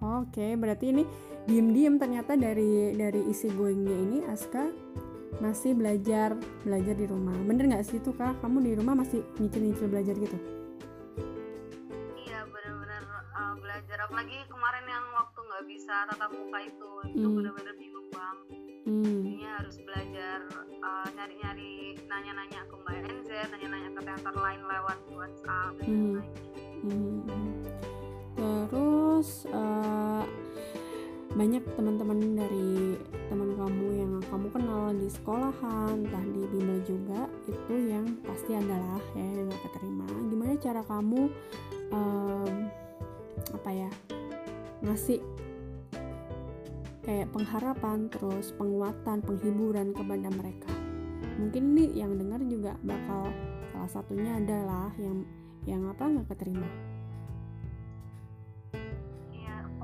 Oke, 0.00 0.56
berarti 0.56 0.96
ini 0.96 1.04
diem-diem 1.44 2.00
ternyata 2.00 2.32
dari 2.32 2.96
dari 2.96 3.20
isi 3.28 3.52
goingnya 3.52 3.96
ini 4.00 4.18
Aska 4.24 4.72
masih 5.44 5.76
belajar 5.76 6.40
belajar 6.64 6.96
di 6.96 7.04
rumah. 7.04 7.36
Bener 7.44 7.68
nggak 7.68 7.84
sih 7.84 8.00
itu 8.00 8.08
kak? 8.16 8.40
Kamu 8.40 8.64
di 8.64 8.80
rumah 8.80 8.96
masih 8.96 9.20
nyicil-nyicil 9.36 9.92
belajar 9.92 10.16
gitu? 10.16 10.40
Iya, 12.16 12.48
bener-bener 12.48 13.04
uh, 13.36 13.54
belajar. 13.60 14.08
Apalagi 14.08 14.40
kemarin 14.48 14.84
yang 14.88 15.04
waktu 15.12 15.36
nggak 15.36 15.64
bisa 15.68 15.94
tatap 16.08 16.32
muka 16.32 16.58
itu, 16.64 16.90
itu 17.12 17.26
hmm. 17.28 17.36
bener-bener 17.36 17.74
bingung. 17.76 17.99
Hmm. 19.00 19.24
Harus 19.40 19.76
belajar 19.80 20.38
uh, 20.84 21.08
nyari-nyari, 21.16 21.96
nanya-nanya 22.04 22.60
ke 22.68 22.74
Mbak 22.76 22.96
NZ, 23.08 23.30
nanya-nanya 23.48 23.90
ke 23.96 24.00
teater 24.04 24.34
lain 24.36 24.60
lewat 24.68 24.98
WhatsApp 25.16 25.72
dan 25.80 25.88
hmm. 25.88 26.20
Hmm 26.84 27.20
terus 29.20 29.44
uh, 29.52 30.24
banyak 31.36 31.60
teman-teman 31.76 32.40
dari 32.40 32.96
teman 33.28 33.52
kamu 33.52 33.86
yang 34.00 34.12
kamu 34.32 34.48
kenal 34.48 34.96
di 34.96 35.12
sekolahan 35.12 36.08
entah 36.08 36.24
di 36.24 36.40
bimbel 36.48 36.80
juga 36.88 37.28
itu 37.44 37.74
yang 37.92 38.16
pasti 38.24 38.56
adalah 38.56 38.96
ya 39.12 39.28
yang 39.28 39.52
gak 39.52 39.60
keterima 39.68 40.08
gimana 40.32 40.56
cara 40.56 40.80
kamu 40.88 41.28
um, 41.92 42.54
apa 43.52 43.70
ya 43.70 43.90
ngasih 44.88 45.20
kayak 47.00 47.32
pengharapan 47.32 48.08
terus 48.12 48.52
penguatan 48.54 49.24
penghiburan 49.24 49.96
kepada 49.96 50.28
mereka 50.34 50.72
mungkin 51.40 51.72
ini 51.76 51.96
yang 51.96 52.16
dengar 52.20 52.40
juga 52.44 52.76
bakal 52.84 53.32
salah 53.72 53.90
satunya 53.90 54.36
adalah 54.36 54.92
yang 55.00 55.24
yang 55.64 55.82
apa 55.88 56.04
nggak 56.04 56.28
keterima 56.36 56.68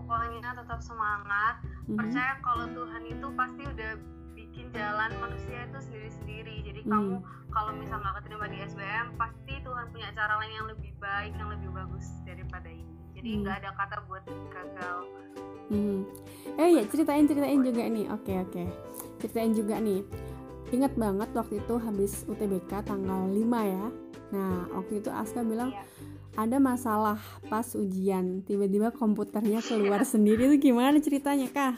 pokoknya 0.06 0.54
tetap 0.54 0.80
semangat 0.86 1.54
mm-hmm. 1.66 1.98
percaya 1.98 2.38
kalau 2.38 2.66
Tuhan 2.70 3.02
itu 3.10 3.26
pasti 3.34 3.62
udah 3.66 3.92
bikin 4.38 4.66
jalan 4.70 5.10
manusia 5.18 5.66
itu 5.66 5.78
sendiri-sendiri 5.82 6.62
jadi 6.62 6.80
mm. 6.86 6.90
kamu 6.94 7.16
kalau 7.50 7.72
misal 7.74 7.98
nggak 7.98 8.22
keterima 8.22 8.46
di 8.46 8.58
SBM 8.70 9.06
pasti 9.18 9.54
Tuhan 9.66 9.90
punya 9.90 10.14
cara 10.14 10.38
lain 10.38 10.52
yang 10.54 10.68
lebih 10.70 10.92
baik 11.02 11.34
yang 11.34 11.50
lebih 11.50 11.74
bagus 11.74 12.06
daripada 12.22 12.70
ini 12.70 12.94
jadi 13.18 13.28
mm. 13.34 13.38
nggak 13.42 13.54
mm. 13.58 13.60
ada 13.66 13.70
kata 13.74 13.96
buat 14.06 14.24
gagal 14.54 14.98
mm. 15.70 16.00
eh 16.56 16.68
ya 16.78 16.82
ceritain 16.88 17.26
ceritain 17.26 17.60
juga 17.62 17.82
nih. 17.86 18.06
Oke 18.12 18.32
okay, 18.32 18.36
oke. 18.42 18.52
Okay. 18.52 18.66
ceritain 19.22 19.52
juga 19.56 19.76
nih. 19.80 20.00
Ingat 20.74 20.92
banget 20.98 21.30
waktu 21.32 21.62
itu 21.62 21.74
habis 21.78 22.26
UTBK 22.26 22.84
tanggal 22.84 23.30
5 23.30 23.38
ya. 23.46 23.86
Nah 24.34 24.66
waktu 24.74 24.98
itu 24.98 25.08
Aska 25.08 25.46
bilang 25.46 25.70
yeah 25.72 26.14
ada 26.36 26.60
masalah 26.60 27.18
pas 27.48 27.64
ujian. 27.72 28.44
Tiba-tiba 28.44 28.92
komputernya 28.92 29.64
keluar 29.64 30.04
sendiri. 30.04 30.52
Itu 30.52 30.70
gimana 30.70 31.00
ceritanya 31.00 31.48
kah 31.48 31.74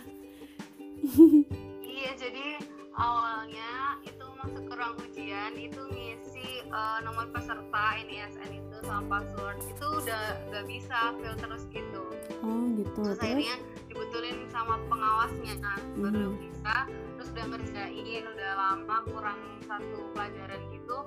iya 1.86 2.10
jadi 2.18 2.58
awalnya 2.98 4.02
itu 4.02 4.26
masuk 4.42 4.66
ke 4.66 4.74
ruang 4.74 4.98
ujian 4.98 5.52
itu 5.54 5.78
ngisi 5.94 6.66
uh, 6.74 6.98
nomor 7.06 7.30
peserta 7.30 8.02
NISN 8.02 8.50
itu 8.50 8.76
sama 8.82 9.06
password. 9.06 9.62
Itu 9.62 9.86
udah 10.02 10.22
gak 10.50 10.64
bisa 10.66 10.98
filter 11.22 11.46
terus 11.46 11.64
gitu. 11.70 12.02
Oh 12.42 12.62
gitu. 12.74 12.90
Terus, 12.98 13.18
terus? 13.18 13.22
akhirnya 13.22 13.56
dibetulin 13.98 14.46
sama 14.46 14.78
pengawasnya. 14.86 15.58
Kan 15.58 15.82
hmm. 15.82 16.02
baru 16.06 16.30
bisa 16.38 16.86
terus 17.18 17.28
udah 17.34 17.46
ngerjain 17.50 18.22
udah 18.30 18.50
lama 18.54 18.96
kurang 19.10 19.40
satu 19.66 20.06
pelajaran 20.14 20.62
gitu 20.70 21.02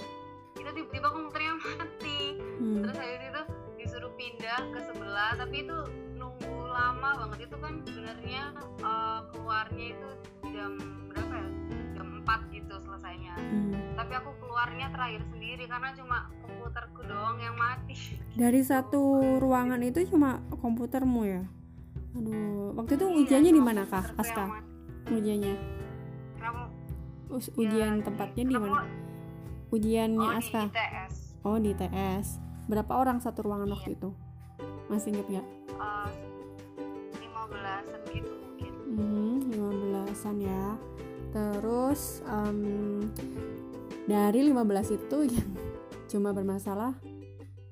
itu 0.59 0.69
tiba-tiba 0.75 1.07
komputernya 1.07 1.55
mati. 1.55 2.35
Hmm. 2.59 2.83
terus 2.83 2.97
akhirnya 2.99 3.29
itu 3.31 3.43
disuruh 3.79 4.11
pindah 4.19 4.61
ke 4.75 4.79
sebelah 4.91 5.31
tapi 5.39 5.63
itu 5.63 5.77
nunggu 6.19 6.55
lama 6.67 7.09
banget. 7.25 7.47
Itu 7.47 7.55
kan 7.63 7.79
sebenarnya 7.87 8.43
uh, 8.83 9.23
keluarnya 9.31 9.85
itu 9.95 10.09
jam 10.51 10.75
berapa 11.07 11.31
ya? 11.31 11.49
Jam 11.95 12.07
4 12.27 12.55
gitu 12.59 12.75
selesainya. 12.83 13.33
Hmm. 13.39 13.71
tapi 13.95 14.17
aku 14.17 14.33
keluarnya 14.43 14.89
terakhir 14.91 15.21
sendiri 15.29 15.63
karena 15.69 15.93
cuma 15.93 16.27
komputerku 16.43 17.05
doang 17.07 17.37
yang 17.39 17.55
mati. 17.55 17.95
Dari 18.35 18.59
satu 18.59 18.99
ruangan 19.39 19.79
itu 19.79 20.03
cuma 20.09 20.43
komputermu 20.51 21.21
ya 21.23 21.43
aduh 22.11 22.75
waktu 22.75 22.99
itu 22.99 23.05
iya, 23.07 23.17
ujiannya 23.23 23.51
di 23.55 23.63
mana 23.63 23.81
kah 23.87 24.05
Aska 24.19 24.45
ujiannya? 25.11 25.55
Kamu 26.39 26.63
ujian 27.57 27.91
ya, 27.99 28.03
tempatnya 28.03 28.43
di 28.47 28.55
mana? 28.55 28.83
Ujiannya 29.71 30.27
oh, 30.27 30.37
Aska 30.39 30.63
oh 31.47 31.57
di 31.57 31.71
ITS 31.71 32.41
berapa 32.69 32.91
orang 32.95 33.19
satu 33.19 33.47
ruangan 33.47 33.71
iya. 33.71 33.75
waktu 33.75 33.89
itu? 33.95 34.09
Masih 34.87 35.15
inget 35.15 35.27
nggak? 35.27 35.47
Uh, 35.79 36.09
lima 37.19 37.41
belasan 37.47 38.01
gitu 38.11 38.31
mungkin. 38.31 38.71
Hmm, 38.91 39.35
lima 39.49 39.69
belasan 39.71 40.35
ya. 40.43 40.65
Terus 41.31 42.19
um, 42.27 42.59
dari 44.05 44.39
15 44.51 44.97
itu 44.99 45.17
yang 45.35 45.51
cuma 46.11 46.35
bermasalah 46.35 46.91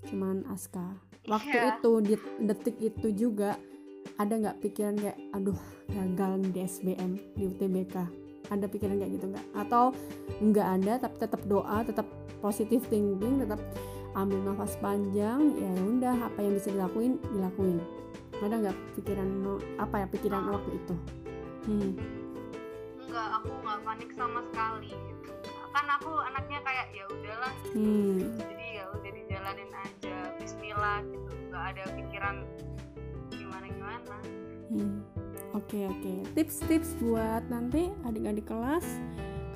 cuman 0.08 0.48
Aska 0.48 0.96
waktu 1.28 1.54
yeah. 1.60 1.76
itu 1.76 1.92
di 2.02 2.16
detik 2.40 2.78
itu 2.80 3.08
juga 3.12 3.60
ada 4.20 4.34
nggak 4.36 4.60
pikiran 4.60 5.00
kayak 5.00 5.18
aduh 5.32 5.58
gagal 5.88 6.32
di 6.52 6.60
SBM 6.68 7.12
di 7.40 7.44
UTBK 7.48 7.96
ada 8.50 8.66
pikiran 8.66 8.98
kayak 8.98 9.12
gitu 9.16 9.26
nggak? 9.30 9.46
Atau 9.56 9.94
nggak 10.42 10.68
ada 10.82 10.94
tapi 11.08 11.16
tetap 11.22 11.42
doa 11.46 11.78
tetap 11.86 12.08
positif 12.42 12.82
thinking 12.90 13.44
tetap 13.46 13.62
ambil 14.18 14.42
nafas 14.42 14.74
panjang 14.82 15.54
ya 15.54 15.70
udah 15.86 16.16
apa 16.18 16.40
yang 16.42 16.54
bisa 16.58 16.74
dilakuin 16.74 17.22
dilakuin. 17.32 17.80
Ada 18.42 18.56
nggak 18.68 18.78
pikiran 18.98 19.30
apa 19.78 19.96
ya 20.04 20.08
pikiran 20.10 20.44
oh. 20.50 20.52
waktu 20.58 20.72
itu? 20.76 20.96
Hmm. 21.70 21.94
nggak 23.10 23.28
aku 23.42 23.50
nggak 23.66 23.80
panik 23.86 24.10
sama 24.18 24.40
sekali 24.50 24.94
gitu. 24.94 25.32
Kan 25.70 25.86
aku 25.86 26.12
anaknya 26.26 26.60
kayak 26.66 26.88
ya 26.94 27.06
udahlah. 27.10 27.54
Hmm. 27.74 28.18
jadi 28.38 28.68
ya 28.82 28.86
udah 28.94 29.12
dijalanin 29.14 29.72
aja. 29.74 30.18
Bismillah 30.42 31.00
gitu. 31.06 31.32
Nggak 31.50 31.64
ada 31.74 31.84
pikiran 31.94 32.36
gimana 33.34 33.69
gimana 33.90 34.16
hmm 34.70 34.98
Oke 35.58 35.82
okay, 35.82 35.84
oke. 35.90 35.98
Okay. 35.98 36.18
Tips-tips 36.38 36.94
buat 37.02 37.42
nanti 37.50 37.90
adik-adik 38.06 38.46
kelas 38.46 38.86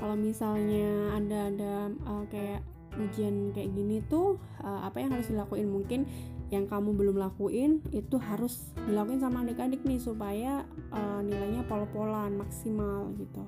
kalau 0.02 0.18
misalnya 0.18 1.14
ada 1.14 1.54
ada 1.54 1.74
uh, 2.10 2.26
kayak 2.34 2.66
ujian 2.98 3.54
kayak 3.54 3.78
gini 3.78 4.02
tuh 4.10 4.42
uh, 4.66 4.90
apa 4.90 5.06
yang 5.06 5.14
harus 5.14 5.30
dilakuin 5.30 5.70
mungkin 5.70 6.10
yang 6.50 6.66
kamu 6.66 6.98
belum 6.98 7.22
lakuin 7.22 7.82
itu 7.94 8.18
harus 8.18 8.74
dilakuin 8.90 9.22
sama 9.22 9.46
adik-adik 9.46 9.86
nih 9.86 10.02
supaya 10.02 10.66
uh, 10.90 11.22
nilainya 11.22 11.62
pol-polan 11.70 12.34
maksimal 12.42 13.14
gitu. 13.14 13.46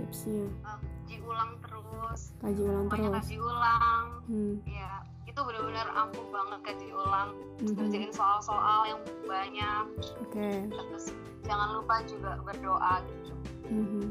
Tipsnya. 0.00 0.48
Uh, 0.64 0.80
kaji 0.80 1.16
ulang 1.20 1.52
terus. 1.60 2.20
Kaji 2.40 2.60
ulang 2.64 2.86
Pokoknya 2.88 3.08
terus. 3.12 3.24
Kaji 3.28 3.36
ulang. 3.44 4.06
Hmm. 4.24 4.54
Ya 4.64 5.13
itu 5.34 5.42
benar-benar 5.42 5.90
ampuh 5.98 6.26
banget 6.30 6.60
kaji 6.62 6.86
ulang 6.94 7.34
mm-hmm. 7.34 7.74
ngerjain 7.74 8.12
soal-soal 8.14 8.86
yang 8.86 9.02
banyak 9.26 9.84
oke 10.22 10.30
okay. 10.30 10.62
terus 10.70 11.10
jangan 11.42 11.74
lupa 11.74 12.06
juga 12.06 12.38
berdoa 12.46 12.94
gitu 13.02 13.34
mm-hmm. 13.66 14.06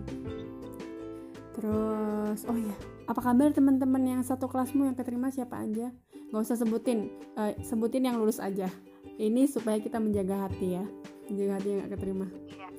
terus 1.56 2.44
oh 2.44 2.60
ya 2.60 2.76
apa 3.08 3.22
kabar 3.24 3.56
teman-teman 3.56 4.04
yang 4.04 4.20
satu 4.20 4.52
kelasmu 4.52 4.84
yang 4.84 5.00
keterima 5.00 5.32
siapa 5.32 5.64
aja 5.64 5.96
nggak 6.28 6.44
usah 6.44 6.60
sebutin 6.60 7.08
uh, 7.40 7.56
sebutin 7.64 8.04
yang 8.04 8.20
lulus 8.20 8.44
aja 8.44 8.68
ini 9.16 9.48
supaya 9.48 9.80
kita 9.80 10.04
menjaga 10.04 10.52
hati 10.52 10.76
ya 10.76 10.84
menjaga 11.32 11.54
hati 11.56 11.68
yang 11.72 11.80
gak 11.88 11.92
keterima 11.96 12.28
iya. 12.52 12.70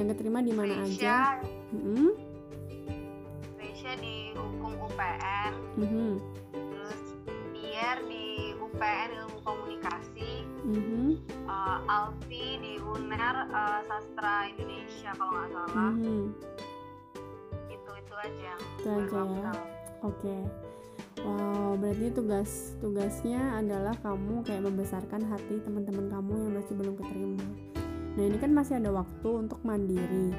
yang 0.00 0.08
keterima 0.16 0.38
di 0.40 0.52
mana 0.56 0.74
aja 0.80 1.44
mm-hmm. 1.76 2.08
di 4.00 4.32
hukum 4.32 4.72
UPN 4.80 5.52
mm-hmm 5.76 6.45
Javier 7.76 8.00
di 8.08 8.56
UPN 8.56 9.10
Ilmu 9.20 9.38
Komunikasi, 9.44 10.48
mm-hmm. 10.64 11.08
uh, 11.44 11.84
Alfi 11.84 12.56
di 12.56 12.80
UNER 12.80 13.52
uh, 13.52 13.84
Sastra 13.84 14.48
Indonesia 14.48 15.12
kalau 15.12 15.36
nggak 15.36 15.50
salah. 15.52 15.92
Mm-hmm. 15.92 16.24
Itu 17.68 17.90
itu 18.00 18.14
aja. 18.16 18.52
Itu 18.80 18.88
aja 18.88 19.20
ya. 19.28 19.52
Oke. 20.00 20.08
Okay. 20.08 20.40
Wow, 21.20 21.76
berarti 21.76 22.16
tugas 22.16 22.50
tugasnya 22.80 23.60
adalah 23.60 23.92
kamu 24.00 24.40
kayak 24.40 24.64
membesarkan 24.64 25.28
hati 25.28 25.60
teman-teman 25.60 26.08
kamu 26.08 26.32
yang 26.32 26.52
masih 26.56 26.74
belum 26.80 26.96
keterima. 26.96 27.44
Nah 28.16 28.24
ini 28.24 28.40
kan 28.40 28.56
masih 28.56 28.80
ada 28.80 28.88
waktu 28.88 29.28
untuk 29.28 29.60
mandiri 29.60 30.32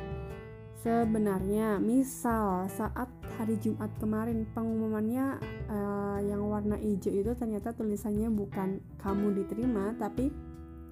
sebenarnya 0.81 1.77
misal 1.77 2.65
saat 2.65 3.09
hari 3.37 3.55
Jumat 3.61 3.93
kemarin 4.01 4.49
pengumumannya 4.57 5.37
uh, 5.69 6.19
yang 6.25 6.41
warna 6.49 6.73
hijau 6.81 7.13
itu 7.13 7.31
ternyata 7.37 7.69
tulisannya 7.71 8.33
bukan 8.33 8.81
kamu 8.97 9.37
diterima 9.37 9.93
tapi 10.01 10.33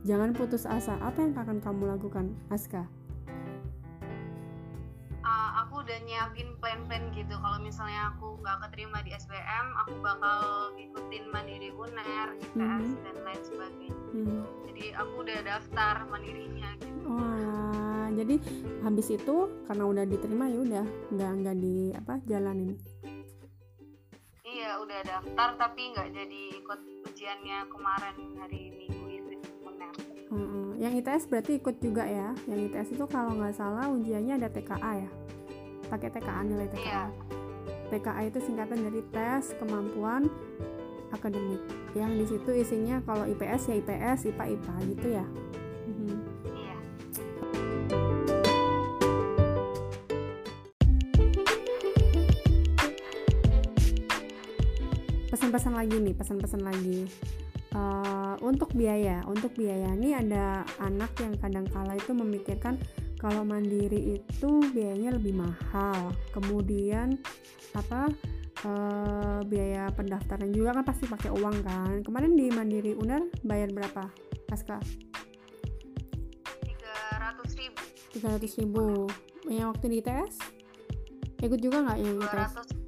jangan 0.06 0.32
putus 0.38 0.70
asa. 0.70 1.02
Apa 1.02 1.26
yang 1.26 1.34
akan 1.34 1.58
kamu 1.58 1.98
lakukan 1.98 2.38
Aska? 2.54 2.86
Uh, 5.26 5.50
aku 5.66 5.82
udah 5.82 5.98
nyiapin 6.06 6.54
plan-plan 6.62 7.10
gitu. 7.18 7.34
Kalau 7.34 7.58
misalnya 7.66 8.14
aku 8.14 8.38
nggak 8.46 8.70
keterima 8.70 9.02
di 9.02 9.10
SBM 9.18 9.66
aku 9.82 9.98
bakal 10.06 10.70
ikutin 10.78 11.26
mandiri 11.34 11.74
UNER 11.74 12.38
ITS 12.38 12.54
mm 12.54 12.62
-hmm. 12.62 12.94
dan 13.02 13.16
lain 13.26 13.42
sebagainya. 13.42 13.98
Mm 14.14 14.22
-hmm. 14.22 14.42
jadi 14.70 14.86
aku 15.02 15.14
udah 15.26 15.40
daftar 15.42 15.96
mandirinya 16.14 16.70
gitu. 16.78 17.10
Oh 17.10 17.65
jadi 18.16 18.36
habis 18.82 19.08
itu 19.12 19.36
karena 19.68 19.84
udah 19.84 20.06
diterima 20.08 20.48
ya 20.48 20.58
udah 20.64 20.86
nggak 21.12 21.32
nggak 21.44 21.56
di 21.60 21.76
apa 21.92 22.14
jalanin. 22.24 22.80
Iya 24.46 24.80
udah 24.80 25.00
daftar 25.04 25.50
tapi 25.60 25.82
nggak 25.92 26.10
jadi 26.16 26.42
ikut 26.64 26.80
ujiannya 27.12 27.58
kemarin 27.68 28.18
hari 28.40 28.62
minggu 28.72 29.06
itu 29.20 29.32
benar 29.62 29.94
hmm, 30.32 30.80
yang 30.80 30.94
ITS 30.96 31.28
berarti 31.28 31.60
ikut 31.60 31.76
juga 31.84 32.08
ya? 32.08 32.32
Yang 32.48 32.72
ITS 32.72 32.90
itu 32.96 33.06
kalau 33.12 33.36
nggak 33.36 33.56
salah 33.56 33.92
ujiannya 33.92 34.40
ada 34.40 34.48
TKA 34.48 34.92
ya? 35.04 35.10
Pakai 35.92 36.10
TKA 36.10 36.42
nilai 36.48 36.68
TKA 36.72 36.88
iya. 36.88 37.04
TKA 37.94 38.22
itu 38.32 38.40
singkatan 38.42 38.80
dari 38.82 39.02
tes 39.14 39.54
kemampuan 39.62 40.26
akademik. 41.14 41.62
Yang 41.94 42.12
di 42.16 42.26
situ 42.26 42.50
isinya 42.56 42.98
kalau 43.06 43.28
IPS 43.30 43.70
ya 43.70 43.76
IPS 43.84 44.20
IPA 44.34 44.46
IPA 44.58 44.76
gitu 44.96 45.08
ya 45.14 45.26
pesan-pesan 55.56 55.80
lagi 55.80 55.96
nih 56.04 56.16
pesan-pesan 56.20 56.62
lagi. 56.68 57.00
Uh, 57.72 58.36
untuk 58.44 58.76
biaya 58.76 59.24
untuk 59.24 59.56
biaya 59.56 59.88
ini 59.96 60.12
ada 60.12 60.68
anak 60.84 61.16
yang 61.24 61.32
kadang 61.40 61.64
kala 61.72 61.96
itu 61.96 62.12
memikirkan 62.12 62.76
kalau 63.16 63.48
mandiri 63.48 64.20
itu 64.20 64.52
biayanya 64.76 65.16
lebih 65.16 65.32
mahal. 65.32 66.12
Kemudian 66.36 67.16
apa 67.72 68.12
uh, 68.68 69.40
biaya 69.48 69.96
pendaftaran 69.96 70.52
juga 70.52 70.76
kan 70.76 70.84
pasti 70.92 71.08
pakai 71.08 71.32
uang 71.32 71.64
kan. 71.64 72.04
Kemarin 72.04 72.36
di 72.36 72.52
mandiri 72.52 72.92
uner 72.92 73.24
bayar 73.48 73.72
berapa 73.72 74.12
Aska? 74.52 74.84
300 76.68 77.48
ribu. 77.56 77.80
300 78.12 78.60
ribu. 78.60 79.08
Yang 79.48 79.68
waktu 79.72 79.86
di 79.88 80.04
ITS 80.04 80.36
ikut 81.48 81.60
juga 81.64 81.80
nggak 81.80 82.00
yang 82.04 82.20
ITS? 82.20 82.52
250 82.60 82.76
iya 82.76 82.85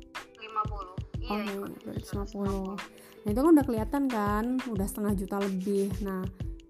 oh, 1.29 1.39
ikut 1.39 1.71
250 2.07 2.97
nah 3.27 3.29
itu 3.35 3.41
kan 3.43 3.51
udah 3.59 3.65
kelihatan 3.67 4.03
kan? 4.07 4.45
Udah 4.71 4.87
setengah 4.87 5.13
juta 5.19 5.35
lebih. 5.43 5.91
Nah 5.99 6.23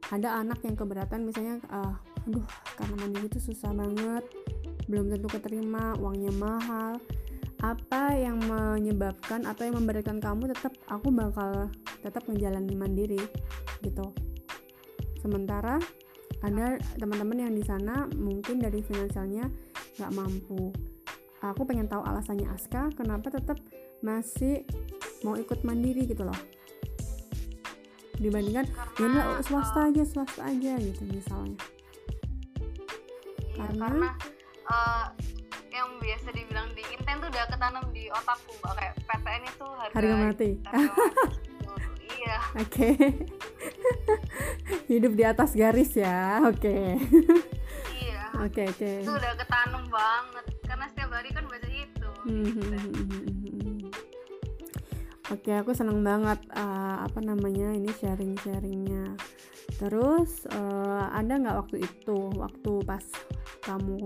ada 0.10 0.42
anak 0.42 0.64
yang 0.66 0.74
keberatan 0.74 1.22
misalnya 1.22 1.62
uh, 1.70 1.94
aduh 2.26 2.48
karena 2.74 2.96
mandiri 2.98 3.30
itu 3.30 3.40
susah 3.54 3.72
banget 3.78 4.26
belum 4.90 5.14
tentu 5.14 5.30
keterima 5.30 5.94
uangnya 6.02 6.34
mahal. 6.34 6.98
Apa 7.62 8.18
yang 8.18 8.42
menyebabkan 8.46 9.46
atau 9.46 9.70
yang 9.70 9.78
memberikan 9.78 10.18
kamu 10.18 10.50
tetap 10.50 10.74
aku 10.90 11.14
bakal 11.14 11.70
tetap 12.02 12.26
menjalani 12.26 12.74
mandiri 12.74 13.22
gitu. 13.86 14.10
Sementara 15.22 15.78
ada 16.42 16.78
teman-teman 17.02 17.50
yang 17.50 17.54
di 17.54 17.66
sana 17.66 18.06
mungkin 18.14 18.62
dari 18.62 18.82
finansialnya 18.82 19.50
nggak 19.98 20.14
mampu. 20.14 20.70
Aku 21.42 21.66
pengen 21.70 21.86
tahu 21.86 22.02
alasannya 22.02 22.50
Aska 22.50 22.90
kenapa 22.98 23.30
tetap 23.30 23.58
masih 24.02 24.64
mau 25.26 25.38
ikut 25.38 25.62
mandiri 25.66 26.06
gitu 26.06 26.24
loh. 26.26 26.38
Dibandingkan 28.18 28.66
ya 28.98 29.42
swasta 29.46 29.94
aja 29.94 30.04
swasta 30.06 30.42
aja 30.46 30.78
gitu 30.82 31.06
misalnya. 31.06 31.58
Iya, 33.54 33.74
karena, 33.74 33.86
karena 33.90 34.10
uh, 34.70 35.06
yang 35.74 35.90
biasa 36.02 36.30
dibilang 36.34 36.70
di 36.74 36.84
Inten 36.94 37.18
tuh 37.22 37.30
udah 37.30 37.46
ketanam 37.50 37.86
di 37.94 38.10
otakku 38.10 38.54
mbak. 38.62 38.74
Kayak 38.78 38.94
PTN 39.06 39.44
itu 39.46 39.66
harga, 39.66 39.94
harga 39.98 40.14
mati, 40.18 40.50
iya. 42.18 42.38
Oke. 42.62 42.70
Okay. 42.70 42.96
hidup 44.92 45.14
di 45.14 45.24
atas 45.28 45.52
garis 45.54 45.92
ya 45.94 46.42
oke. 46.48 46.58
Okay. 46.64 46.96
iya. 48.00 48.24
Oke 48.40 48.64
okay, 48.64 48.66
oke. 48.72 48.80
Okay. 48.80 48.96
itu 49.04 49.12
udah 49.12 49.34
ketanam 49.36 49.84
banget. 49.92 50.46
Karena 50.64 50.86
setiap 50.92 51.10
hari 51.12 51.30
kan 51.32 51.44
baca 51.48 51.68
itu 51.68 52.10
hmm, 52.28 52.50
hmm, 52.52 52.70
hmm, 52.76 53.47
Oke, 55.28 55.52
aku 55.52 55.76
seneng 55.76 56.08
banget 56.08 56.40
uh, 56.56 57.04
apa 57.04 57.20
namanya 57.20 57.76
ini 57.76 57.92
sharing-sharingnya. 57.92 59.20
Terus 59.76 60.48
uh, 60.56 61.12
ada 61.12 61.36
nggak 61.36 61.58
waktu 61.68 61.84
itu, 61.84 62.32
waktu 62.40 62.72
pas 62.88 63.04
kamu 63.68 64.00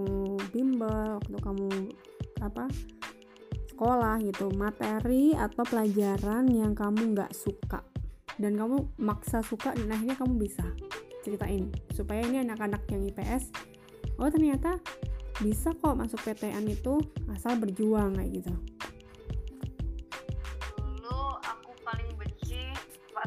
bimbel, 0.50 1.22
waktu 1.22 1.38
kamu 1.38 1.70
apa 2.42 2.66
sekolah 3.70 4.18
gitu, 4.25 4.50
materi 4.58 5.38
atau 5.38 5.62
pelajaran 5.62 6.50
yang 6.50 6.74
kamu 6.74 7.13
nggak 7.13 7.30
suka 7.38 7.86
dan 8.42 8.58
kamu 8.58 8.90
maksa 8.98 9.46
suka 9.46 9.78
dan 9.78 9.94
akhirnya 9.94 10.18
kamu 10.18 10.42
bisa 10.42 10.66
ceritain 11.22 11.70
supaya 11.94 12.25
ini 12.25 12.42
anak-anak 12.42 12.81
yang 12.90 13.05
IPS 13.05 13.53
oh 14.18 14.29
ternyata 14.34 14.81
bisa 15.42 15.74
kok 15.77 15.94
masuk 15.94 16.18
PTN 16.25 16.66
itu 16.70 16.98
asal 17.29 17.57
berjuang 17.62 18.18
kayak 18.18 18.42
gitu 18.42 18.53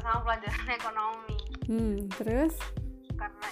sama 0.04 0.20
pelajaran 0.20 0.68
ekonomi. 0.68 1.36
Hmm 1.64 1.96
terus? 2.20 2.54
Karena 3.16 3.48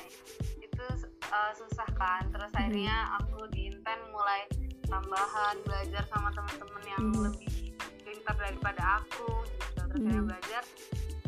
itu 0.61 0.87
uh, 1.33 1.53
susah 1.57 1.89
kan. 1.97 2.29
Terus 2.29 2.53
hmm. 2.53 2.61
akhirnya 2.61 2.97
aku 3.17 3.49
di 3.57 3.73
Inten 3.73 4.01
mulai 4.13 4.45
tambahan 4.85 5.57
belajar 5.65 6.05
sama 6.13 6.29
teman-teman 6.37 6.85
yang 6.85 7.05
hmm. 7.09 7.23
lebih 7.25 7.73
pintar 8.05 8.37
daripada 8.37 9.01
aku 9.01 9.33
gitu. 9.49 9.81
Terus 9.81 10.01
hmm. 10.05 10.09
saya 10.13 10.23
belajar. 10.29 10.63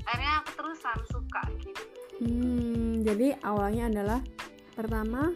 Akhirnya 0.04 0.32
aku 0.44 0.50
terusan 0.60 0.98
suka 1.08 1.42
gitu. 1.64 1.82
Hmm, 2.20 3.00
jadi 3.00 3.40
awalnya 3.40 3.88
adalah 3.88 4.20
pertama 4.76 5.32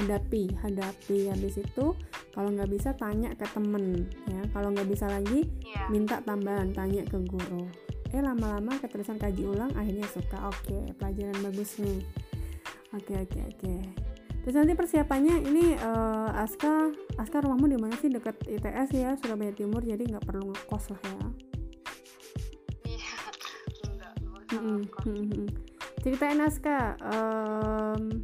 hadapi 0.00 0.56
hadapi. 0.64 1.28
Habis 1.28 1.60
itu 1.60 1.92
kalau 2.32 2.48
nggak 2.56 2.72
bisa 2.72 2.96
tanya 2.96 3.36
ke 3.36 3.44
temen 3.52 4.08
ya. 4.32 4.42
Kalau 4.48 4.72
nggak 4.72 4.88
bisa 4.88 5.12
lagi 5.12 5.44
yeah. 5.60 5.92
minta 5.92 6.24
tambahan 6.24 6.72
tanya 6.72 7.04
ke 7.04 7.20
guru 7.20 7.83
eh 8.14 8.22
lama-lama 8.22 8.78
keterusan 8.78 9.18
kaji 9.18 9.42
ulang 9.42 9.74
akhirnya 9.74 10.06
suka. 10.06 10.46
Oke 10.46 10.70
okay, 10.70 10.82
pelajaran 10.94 11.34
bagus 11.42 11.82
nih. 11.82 11.98
Oke 12.94 13.10
okay, 13.10 13.16
oke 13.26 13.30
okay, 13.34 13.42
oke. 13.42 13.58
Okay. 13.58 13.80
terus 14.44 14.60
nanti 14.60 14.76
persiapannya 14.76 15.40
ini 15.40 15.72
uh, 15.72 16.28
Aska 16.36 16.92
Aska 17.16 17.40
rumahmu 17.42 17.64
di 17.64 17.80
mana 17.80 17.96
sih? 17.96 18.12
Dekat 18.12 18.44
ITS 18.44 18.92
ya 18.92 19.16
Surabaya 19.16 19.56
Timur 19.56 19.80
jadi 19.80 20.04
nggak 20.04 20.22
perlu 20.22 20.52
ngekos 20.52 20.94
lah 20.94 21.00
ya. 21.02 21.28
Mm 24.54 24.86
-hmm. 24.86 25.48
ceritain 26.04 26.38
Aska 26.38 26.94
um, 27.02 28.22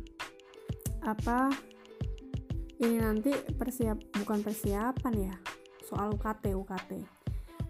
apa 1.03 1.51
ini 2.79 3.03
nanti 3.03 3.35
persiap 3.57 3.99
bukan 4.21 4.45
persiapan 4.45 5.15
ya 5.17 5.35
soal 5.83 6.15
UKT 6.15 6.55
UKT 6.55 7.20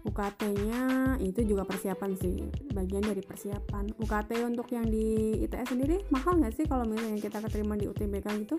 UKT-nya 0.01 0.81
itu 1.21 1.45
juga 1.45 1.61
persiapan 1.61 2.11
sih 2.17 2.49
bagian 2.73 3.05
dari 3.05 3.21
persiapan. 3.21 3.93
UKT 4.01 4.41
untuk 4.41 4.67
yang 4.73 4.85
di 4.89 5.37
ITS 5.45 5.77
sendiri 5.77 6.01
mahal 6.09 6.41
nggak 6.41 6.53
sih 6.57 6.65
kalau 6.65 6.89
misalnya 6.89 7.21
kita 7.21 7.37
keterima 7.37 7.77
di 7.77 7.85
UTBK 7.85 8.27
gitu? 8.45 8.57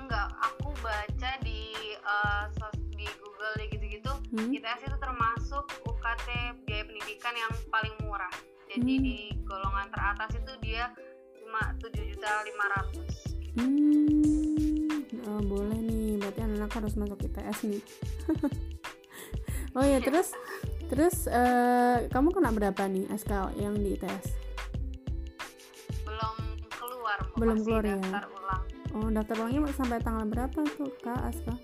Enggak 0.00 0.32
aku 0.40 0.72
baca 0.80 1.30
di 1.44 1.72
uh, 2.00 2.48
di 2.96 3.06
Google 3.20 3.54
gitu-gitu 3.68 4.12
hmm? 4.32 4.56
ITS 4.56 4.88
itu 4.88 4.96
termasuk 4.96 5.64
UKT 5.84 6.28
biaya 6.64 6.84
pendidikan 6.88 7.34
yang 7.36 7.52
paling 7.68 7.94
murah. 8.04 8.32
Jadi 8.72 8.94
hmm. 8.96 9.04
di 9.04 9.16
golongan 9.44 9.92
teratas 9.92 10.32
itu 10.32 10.52
dia 10.64 10.88
cuma 11.36 11.76
tujuh 11.76 12.04
juta 12.08 12.30
lima 12.48 12.64
ratus. 12.72 13.12
Hmm 13.60 13.92
oh, 15.28 15.40
boleh 15.44 15.78
nih. 15.80 16.16
Berarti 16.20 16.40
anak-anak 16.40 16.72
harus 16.72 16.94
masuk 16.96 17.18
ITS 17.20 17.58
nih 17.68 17.82
oh 19.72 19.84
ya 19.84 19.98
terus 20.04 20.36
terus 20.92 21.24
uh, 21.28 22.04
kamu 22.12 22.28
kena 22.32 22.50
berapa 22.52 22.82
nih 22.88 23.08
SK 23.16 23.56
yang 23.56 23.76
di 23.76 23.96
ITS 23.96 24.26
belum 26.04 26.36
keluar 26.68 27.18
belum 27.40 27.58
keluar 27.64 27.84
ya? 27.84 27.96
ulang. 27.96 28.62
oh 28.96 29.08
daftar 29.08 29.36
ulangnya 29.40 29.72
sampai 29.72 29.98
tanggal 30.04 30.24
berapa 30.28 30.60
tuh 30.76 30.92
kak 31.00 31.20
Aska 31.32 31.54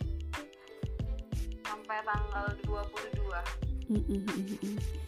sampai 1.64 1.99
tanggal 2.05 2.47
22 2.64 3.92
mm 3.92 4.03
-mm 4.05 4.99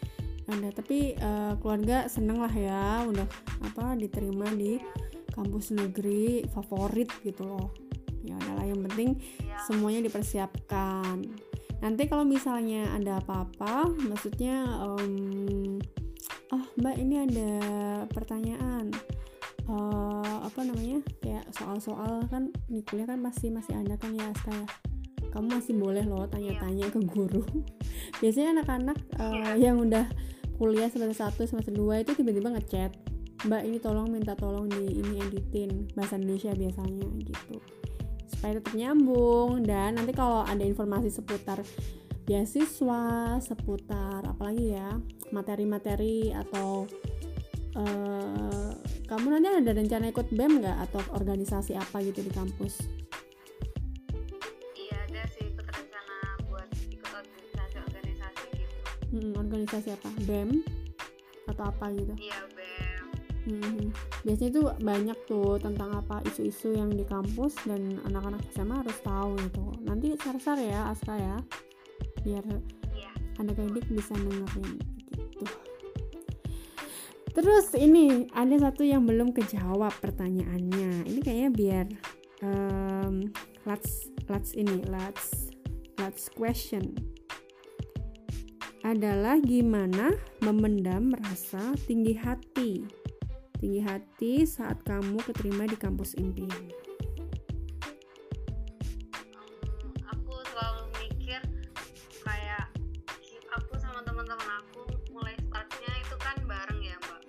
ada 0.50 0.68
tapi 0.74 1.14
uh, 1.22 1.54
keluarga 1.62 2.10
seneng 2.10 2.42
lah 2.42 2.50
ya 2.50 3.06
udah 3.06 3.26
apa 3.62 3.94
diterima 3.94 4.50
di 4.50 4.82
kampus 5.30 5.70
negeri 5.72 6.44
favorit 6.50 7.08
gitu 7.22 7.46
loh. 7.46 7.70
Ya 8.20 8.36
adalah 8.36 8.66
yang 8.68 8.82
penting 8.90 9.16
ya. 9.40 9.56
semuanya 9.64 10.04
dipersiapkan 10.04 11.24
nanti 11.80 12.06
kalau 12.06 12.28
misalnya 12.28 12.92
ada 12.92 13.20
apa-apa 13.24 13.88
maksudnya 14.04 14.68
um, 14.84 15.80
oh 16.52 16.64
mbak 16.78 16.96
ini 17.00 17.24
ada 17.24 17.50
pertanyaan. 18.10 18.92
Uh, 19.70 20.42
apa 20.42 20.66
namanya? 20.66 20.98
Kayak 21.22 21.46
soal-soal 21.54 22.26
kan 22.26 22.50
di 22.66 22.82
kuliah 22.82 23.06
kan 23.06 23.22
pasti 23.22 23.54
masih 23.54 23.78
ada 23.78 23.94
kan 23.94 24.10
ya 24.18 24.26
Asta 24.34 24.50
ya? 24.50 24.66
Kamu 25.30 25.46
masih 25.46 25.78
boleh 25.78 26.02
loh 26.10 26.26
tanya-tanya 26.26 26.90
ke 26.90 26.98
guru. 27.06 27.46
Biasanya 28.20 28.58
anak-anak 28.58 28.98
uh, 29.22 29.54
yang 29.54 29.78
udah 29.78 30.10
kuliah 30.58 30.90
semester 30.90 31.14
1 31.14 31.38
semester 31.46 31.70
2 31.70 32.02
itu 32.02 32.12
tiba-tiba 32.18 32.50
ngechat 32.58 32.92
mbak 33.40 33.64
ini 33.64 33.80
tolong 33.80 34.10
minta 34.10 34.34
tolong 34.34 34.66
di 34.66 35.00
ini 35.00 35.22
editin. 35.22 35.86
Bahasa 35.94 36.18
Indonesia 36.18 36.50
biasanya 36.50 37.06
gitu 37.22 37.62
supaya 38.30 38.62
tetap 38.62 38.74
nyambung. 38.78 39.66
Dan 39.66 39.98
nanti 39.98 40.14
kalau 40.14 40.46
ada 40.46 40.62
informasi 40.62 41.10
seputar 41.10 41.60
beasiswa 42.30 43.36
seputar 43.42 44.22
apalagi 44.22 44.78
ya 44.78 45.02
materi-materi 45.34 46.30
atau 46.30 46.86
uh, 47.74 48.70
kamu 49.10 49.26
nanti 49.34 49.48
ada 49.50 49.74
rencana 49.74 50.14
ikut 50.14 50.30
BEM 50.30 50.62
nggak? 50.62 50.78
Atau 50.86 51.02
organisasi 51.18 51.74
apa 51.74 51.98
gitu 52.06 52.22
di 52.22 52.30
kampus? 52.30 52.78
Hmm, 59.10 59.34
organisasi 59.34 59.90
apa? 59.90 60.06
Bem? 60.22 60.62
Atau 61.50 61.66
apa 61.66 61.90
gitu? 61.90 62.14
Iya 62.14 62.46
hmm, 63.50 63.90
biasanya 64.22 64.50
tuh 64.54 64.66
banyak 64.78 65.18
tuh 65.26 65.58
tentang 65.58 65.90
apa 65.98 66.22
isu-isu 66.30 66.78
yang 66.78 66.94
di 66.94 67.02
kampus 67.02 67.58
dan 67.66 67.98
anak-anak 68.06 68.46
SMA 68.54 68.86
harus 68.86 68.98
tahu 69.02 69.34
gitu. 69.42 69.66
Nanti 69.82 70.14
share-share 70.14 70.62
ya 70.62 70.94
Aska 70.94 71.14
ya. 71.18 71.36
Biar 72.22 72.44
iya. 72.94 73.10
adik-adik 73.42 73.90
bisa 73.90 74.14
dengerin 74.14 74.78
gitu. 75.10 75.44
Terus 77.30 77.66
ini 77.78 78.26
ada 78.34 78.70
satu 78.70 78.82
yang 78.82 79.06
belum 79.06 79.34
kejawab 79.34 79.94
pertanyaannya. 79.98 81.06
Ini 81.06 81.20
kayaknya 81.22 81.50
biar 81.50 81.86
um, 82.42 83.30
let's 83.66 84.10
let's 84.26 84.54
ini 84.54 84.82
let's 84.90 85.54
let's 85.98 86.30
question. 86.30 86.94
Adalah 88.80 89.38
gimana 89.44 90.16
memendam 90.40 91.12
rasa 91.12 91.76
tinggi 91.84 92.16
hati 92.16 92.99
tinggi 93.60 93.84
hati 93.84 94.48
saat 94.48 94.80
kamu 94.88 95.20
keterima 95.20 95.68
di 95.68 95.76
kampus 95.76 96.16
impian. 96.16 96.72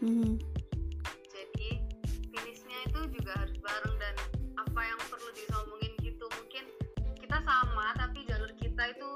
Mm-hmm. 0.02 0.34
Jadi 1.30 1.78
finishnya 2.34 2.78
itu 2.90 3.00
juga 3.14 3.38
harus 3.38 3.54
bareng 3.62 3.96
dan 4.02 4.16
apa 4.58 4.82
yang 4.82 4.98
perlu 5.14 5.30
disomongin 5.38 5.94
gitu. 6.02 6.26
Mungkin 6.26 6.66
kita 7.22 7.38
sama 7.46 7.94
tapi 7.94 8.26
jalur 8.26 8.50
kita 8.58 8.98
itu 8.98 9.10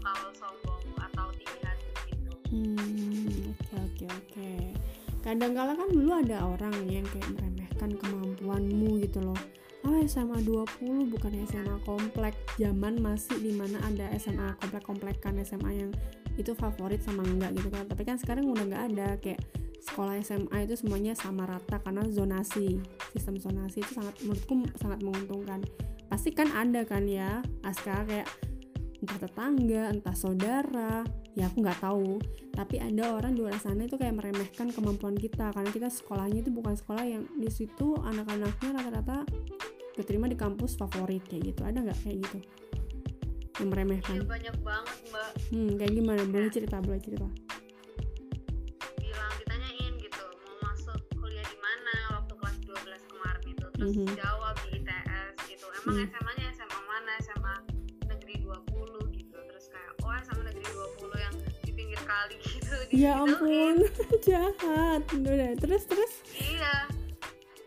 bakal 0.00 0.30
sombong 0.32 0.82
atau 0.96 1.26
tinggi 1.36 1.60
hati 1.62 1.88
gitu. 2.12 2.30
Hmm, 2.50 3.52
oke 3.52 3.76
oke 3.76 4.06
oke. 4.08 4.50
Kadang 5.20 5.52
kala 5.52 5.72
kan 5.76 5.88
dulu 5.92 6.10
ada 6.16 6.36
orang 6.48 6.74
yang 6.88 7.04
kayak 7.12 7.28
meremehkan 7.36 7.90
kemampuanmu 8.00 9.04
gitu 9.04 9.20
loh. 9.20 9.36
Oh 9.84 9.96
SMA 10.04 10.44
20 10.44 11.08
bukan 11.08 11.32
SMA 11.48 11.76
komplek. 11.84 12.36
Zaman 12.60 13.00
masih 13.00 13.36
di 13.40 13.52
mana 13.56 13.80
ada 13.84 14.12
SMA 14.16 14.56
komplek-komplekan 14.60 15.40
SMA 15.44 15.70
yang 15.84 15.90
itu 16.36 16.52
favorit 16.56 17.00
sama 17.04 17.24
enggak 17.24 17.56
gitu 17.56 17.68
kan. 17.72 17.84
Tapi 17.88 18.02
kan 18.04 18.16
sekarang 18.20 18.48
udah 18.48 18.64
nggak 18.64 18.84
ada. 18.92 19.08
Kayak 19.20 19.40
sekolah 19.80 20.20
SMA 20.20 20.68
itu 20.68 20.76
semuanya 20.76 21.16
sama 21.16 21.48
rata 21.48 21.80
karena 21.80 22.04
zonasi 22.12 22.80
sistem 23.16 23.40
zonasi 23.40 23.80
itu 23.80 23.92
sangat 23.96 24.14
menurutku 24.24 24.54
sangat 24.76 25.00
menguntungkan. 25.00 25.64
Pasti 26.12 26.36
kan 26.36 26.52
ada 26.52 26.84
kan 26.84 27.08
ya 27.08 27.40
aska 27.64 28.04
kayak 28.04 28.28
entah 29.00 29.16
tetangga 29.16 29.88
entah 29.88 30.12
saudara 30.12 31.00
ya 31.32 31.48
aku 31.48 31.64
nggak 31.64 31.80
tahu. 31.80 32.20
Tapi 32.52 32.76
ada 32.76 33.16
orang 33.16 33.32
di 33.32 33.40
luar 33.40 33.56
sana 33.56 33.88
itu 33.88 33.96
kayak 33.96 34.20
meremehkan 34.20 34.68
kemampuan 34.70 35.16
kita 35.16 35.50
karena 35.56 35.70
kita 35.72 35.88
sekolahnya 35.88 36.44
itu 36.44 36.52
bukan 36.52 36.76
sekolah 36.76 37.04
yang 37.08 37.24
di 37.40 37.48
situ 37.48 37.96
anak-anaknya 37.96 38.70
rata-rata 38.76 39.24
keterima 39.96 40.28
di 40.28 40.36
kampus 40.36 40.76
favorit 40.76 41.24
kayak 41.24 41.54
gitu. 41.54 41.60
Ada 41.64 41.78
nggak 41.80 41.98
kayak 42.04 42.16
gitu? 42.28 42.38
Yang 43.60 43.68
meremehkan? 43.72 44.16
Ya, 44.20 44.24
banyak 44.28 44.56
banget 44.60 44.96
mbak. 45.08 45.30
Hmm 45.48 45.70
kayak 45.80 45.92
gimana? 45.96 46.22
Boleh 46.28 46.48
iya. 46.48 46.54
cerita 46.54 46.76
boleh 46.84 47.00
cerita. 47.00 47.28
Bilang 49.00 49.32
ditanyain 49.40 49.92
gitu 49.96 50.24
mau 50.44 50.56
masuk 50.68 51.00
kuliah 51.16 51.46
di 51.48 51.58
mana 51.60 51.94
waktu 52.20 52.34
kelas 52.36 52.56
12 52.68 53.10
kemarin 53.16 53.44
itu. 53.48 53.66
Terus 53.72 53.94
mm 53.96 54.04
-hmm. 54.04 54.16
jawab 54.20 54.54
di 54.68 54.68
ITS 54.76 55.34
gitu. 55.48 55.66
Emang 55.84 55.96
mm. 55.96 56.08
SMA 56.12 56.32
di 62.30 62.36
pinggir 62.36 62.36
kali 62.36 62.36
gitu 62.42 62.76
ya 62.90 63.12
ampun 63.22 63.74
jahat. 64.26 65.02
Udah 65.14 65.52
terus 65.58 65.82
terus? 65.86 66.12
Iya. 66.38 66.90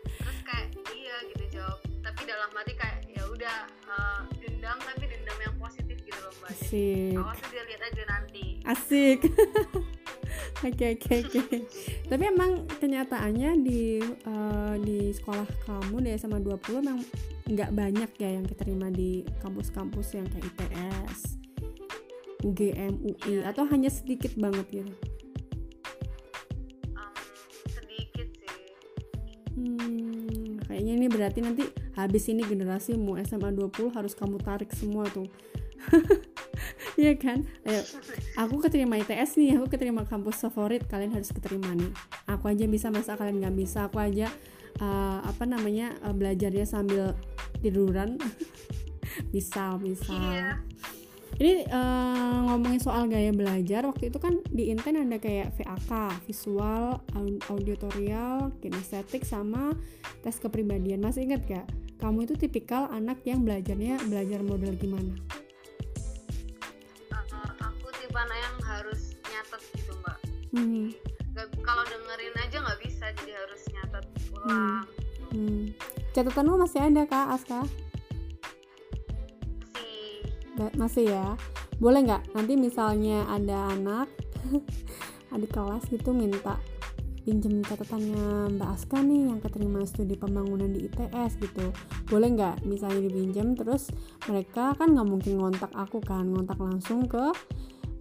Terus 0.04 0.38
kayak 0.44 0.68
iya 0.92 1.16
gitu 1.32 1.44
jawab. 1.60 1.78
Tapi 2.04 2.20
dalam 2.28 2.50
hati 2.52 2.72
kayak 2.76 2.98
ya 3.08 3.22
udah 3.28 3.58
uh, 3.88 4.20
dendam 4.40 4.78
tapi 4.80 5.04
dendam 5.08 5.38
yang 5.40 5.54
positif 5.56 5.96
gitu 6.04 6.18
loh 6.20 6.32
mbak. 6.44 6.50
Asik. 6.52 7.16
awas 7.16 7.40
dia 7.48 7.62
lihat 7.64 7.82
aja 7.88 8.02
nanti. 8.08 8.44
Asik. 8.64 9.20
Oke 10.64 10.96
oke 10.96 11.14
oke. 11.28 11.58
Tapi 12.08 12.22
emang 12.24 12.64
kenyataannya 12.80 13.60
di 13.60 14.00
uh, 14.24 14.74
di 14.80 15.12
sekolah 15.12 15.44
kamu 15.68 16.08
di 16.08 16.10
SMA 16.16 16.40
20 16.40 16.80
memang 16.80 17.04
nggak 17.44 17.70
banyak 17.76 18.10
ya 18.16 18.30
yang 18.40 18.48
keterima 18.48 18.88
di 18.88 19.28
kampus-kampus 19.44 20.16
yang 20.16 20.26
kayak 20.32 20.48
ITS 20.56 21.43
UGM 22.44 22.94
UI 23.00 23.40
ya. 23.40 23.48
atau 23.48 23.64
hanya 23.72 23.88
sedikit 23.88 24.36
banget 24.36 24.66
gitu 24.68 24.92
um, 26.92 27.14
sedikit 27.72 28.28
sih 28.36 28.60
hmm, 29.56 30.68
kayaknya 30.68 30.92
ini 31.00 31.06
berarti 31.08 31.40
nanti 31.40 31.64
habis 31.96 32.28
ini 32.28 32.44
generasi 32.44 33.00
mau 33.00 33.16
SMA 33.24 33.50
20 33.56 33.96
harus 33.96 34.12
kamu 34.12 34.36
tarik 34.44 34.70
semua 34.76 35.08
tuh 35.08 35.26
Iya 36.94 37.18
kan? 37.18 37.42
Ayo, 37.66 37.82
aku 38.38 38.62
keterima 38.62 38.94
ITS 39.02 39.34
nih, 39.34 39.58
aku 39.58 39.66
keterima 39.66 40.06
kampus 40.06 40.46
favorit, 40.46 40.86
kalian 40.86 41.10
harus 41.10 41.34
keterima 41.34 41.74
nih. 41.74 41.90
Aku 42.30 42.46
aja 42.46 42.70
bisa, 42.70 42.86
masa 42.86 43.18
kalian 43.18 43.42
nggak 43.42 43.56
bisa? 43.58 43.90
Aku 43.90 43.98
aja 43.98 44.30
uh, 44.78 45.18
apa 45.26 45.42
namanya 45.42 45.90
uh, 46.06 46.14
belajarnya 46.14 46.62
sambil 46.62 47.18
tiduran, 47.58 48.14
bisa, 49.34 49.74
bisa. 49.82 50.14
Iya 50.14 50.62
ini 51.42 51.66
uh, 51.66 52.46
ngomongin 52.46 52.78
soal 52.78 53.10
gaya 53.10 53.34
belajar 53.34 53.82
waktu 53.82 54.06
itu 54.06 54.18
kan 54.22 54.38
di 54.54 54.70
Inten 54.70 54.94
ada 54.94 55.18
kayak 55.18 55.50
VAK 55.58 56.22
visual 56.30 57.02
auditorial 57.50 58.54
kinestetik 58.62 59.26
sama 59.26 59.74
tes 60.22 60.38
kepribadian 60.38 61.02
masih 61.02 61.26
ingat 61.26 61.42
gak 61.50 61.66
kamu 61.98 62.30
itu 62.30 62.34
tipikal 62.38 62.86
anak 62.94 63.18
yang 63.26 63.42
belajarnya 63.42 63.98
belajar 64.06 64.46
model 64.46 64.78
gimana 64.78 65.14
uh, 67.10 67.50
aku 67.66 67.86
tipe 67.98 68.14
anak 68.14 68.38
yang 68.38 68.56
harus 68.70 69.18
nyatet 69.26 69.62
gitu 69.74 69.92
mbak 70.06 70.18
hmm. 70.54 70.86
kalau 71.66 71.82
dengerin 71.82 72.34
aja 72.46 72.56
nggak 72.62 72.78
bisa 72.78 73.04
jadi 73.18 73.32
harus 73.42 73.62
nyatet 73.74 74.04
ulang 74.30 74.54
hmm. 74.54 74.82
Hmm. 75.34 75.62
catatanmu 76.14 76.54
masih 76.62 76.78
ada 76.78 77.02
kak 77.10 77.26
Aska 77.34 77.66
masih 80.74 81.10
ya? 81.10 81.36
Boleh 81.78 82.06
nggak? 82.06 82.34
Nanti 82.34 82.54
misalnya 82.54 83.26
ada 83.30 83.74
anak 83.74 84.08
adik 85.34 85.50
kelas 85.50 85.82
gitu 85.90 86.14
minta 86.14 86.60
pinjem 87.24 87.64
catatannya 87.64 88.52
Mbak 88.60 88.68
Aska 88.68 89.00
nih 89.00 89.32
yang 89.32 89.40
keterima 89.40 89.80
studi 89.88 90.14
pembangunan 90.14 90.68
di 90.68 90.84
ITS 90.86 91.40
gitu. 91.40 91.72
Boleh 92.12 92.36
nggak 92.36 92.68
misalnya 92.68 93.00
dipinjem? 93.08 93.56
Terus 93.56 93.88
mereka 94.28 94.76
kan 94.76 94.92
nggak 94.92 95.08
mungkin 95.08 95.40
ngontak 95.40 95.72
aku 95.72 96.04
kan 96.04 96.28
ngontak 96.28 96.60
langsung 96.60 97.08
ke 97.08 97.32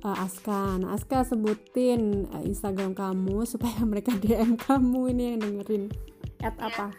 uh, 0.04 0.18
Aska. 0.20 0.78
Nah 0.84 0.92
Aska 0.94 1.24
sebutin 1.24 2.28
uh, 2.36 2.44
Instagram 2.44 2.92
kamu 2.94 3.46
supaya 3.52 3.80
mereka 3.88 4.12
DM 4.20 4.60
kamu 4.60 5.16
ini 5.16 5.24
yang 5.34 5.40
dengerin. 5.42 5.84
At 6.44 6.60
apa 6.60 6.92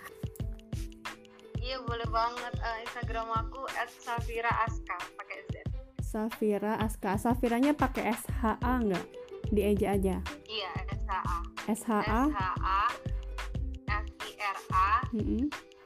Iya 1.65 1.81
boleh 1.81 2.09
banget 2.13 2.55
uh, 2.61 2.77
Instagram 2.85 3.33
aku 3.33 3.65
@safira_aska 4.05 4.97
pakai 5.17 5.41
Z. 5.49 5.65
Safira 6.05 6.79
Aska. 6.79 7.17
Safiranya 7.17 7.73
pakai 7.75 8.13
SHA 8.13 8.73
nggak? 8.85 9.07
Di 9.51 9.61
eja 9.65 9.97
aja. 9.97 10.17
Iya 10.45 10.71
SHA. 10.93 11.37
SHA. 11.73 12.21
SHA 12.31 12.81
F 13.89 14.07
I 14.21 14.33
R 14.39 14.59
A 14.77 14.91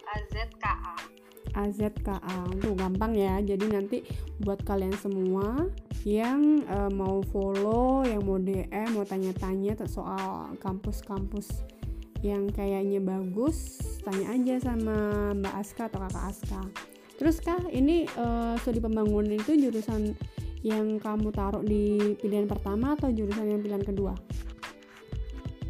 A 0.04 0.14
Z 0.28 0.34
K 0.58 0.64
A. 0.66 0.94
A 1.56 1.62
Z 1.70 1.80
K 2.02 2.08
A. 2.10 2.38
Tuh 2.60 2.74
gampang 2.76 3.16
ya. 3.16 3.40
Jadi 3.40 3.72
nanti 3.72 4.02
buat 4.42 4.60
kalian 4.66 4.98
semua 4.98 5.70
yang 6.02 6.60
uh, 6.68 6.90
mau 6.90 7.24
follow, 7.30 8.02
yang 8.02 8.26
mau 8.26 8.36
DM, 8.36 8.98
mau 8.98 9.06
tanya-tanya 9.06 9.78
soal 9.88 10.52
kampus-kampus 10.60 11.77
yang 12.22 12.50
kayaknya 12.50 12.98
bagus 12.98 13.78
tanya 14.02 14.34
aja 14.34 14.54
sama 14.72 15.30
Mbak 15.38 15.54
Aska 15.54 15.82
atau 15.86 16.02
Kakak 16.02 16.24
Aska. 16.34 16.62
Terus 17.18 17.36
kah 17.42 17.58
ini 17.70 18.06
uh, 18.18 18.54
studi 18.62 18.78
pembangunan 18.82 19.34
itu 19.34 19.58
jurusan 19.58 20.14
yang 20.66 20.98
kamu 20.98 21.30
taruh 21.30 21.62
di 21.62 22.14
pilihan 22.18 22.50
pertama 22.50 22.98
atau 22.98 23.10
jurusan 23.10 23.46
yang 23.46 23.62
pilihan 23.62 23.82
kedua? 23.82 24.14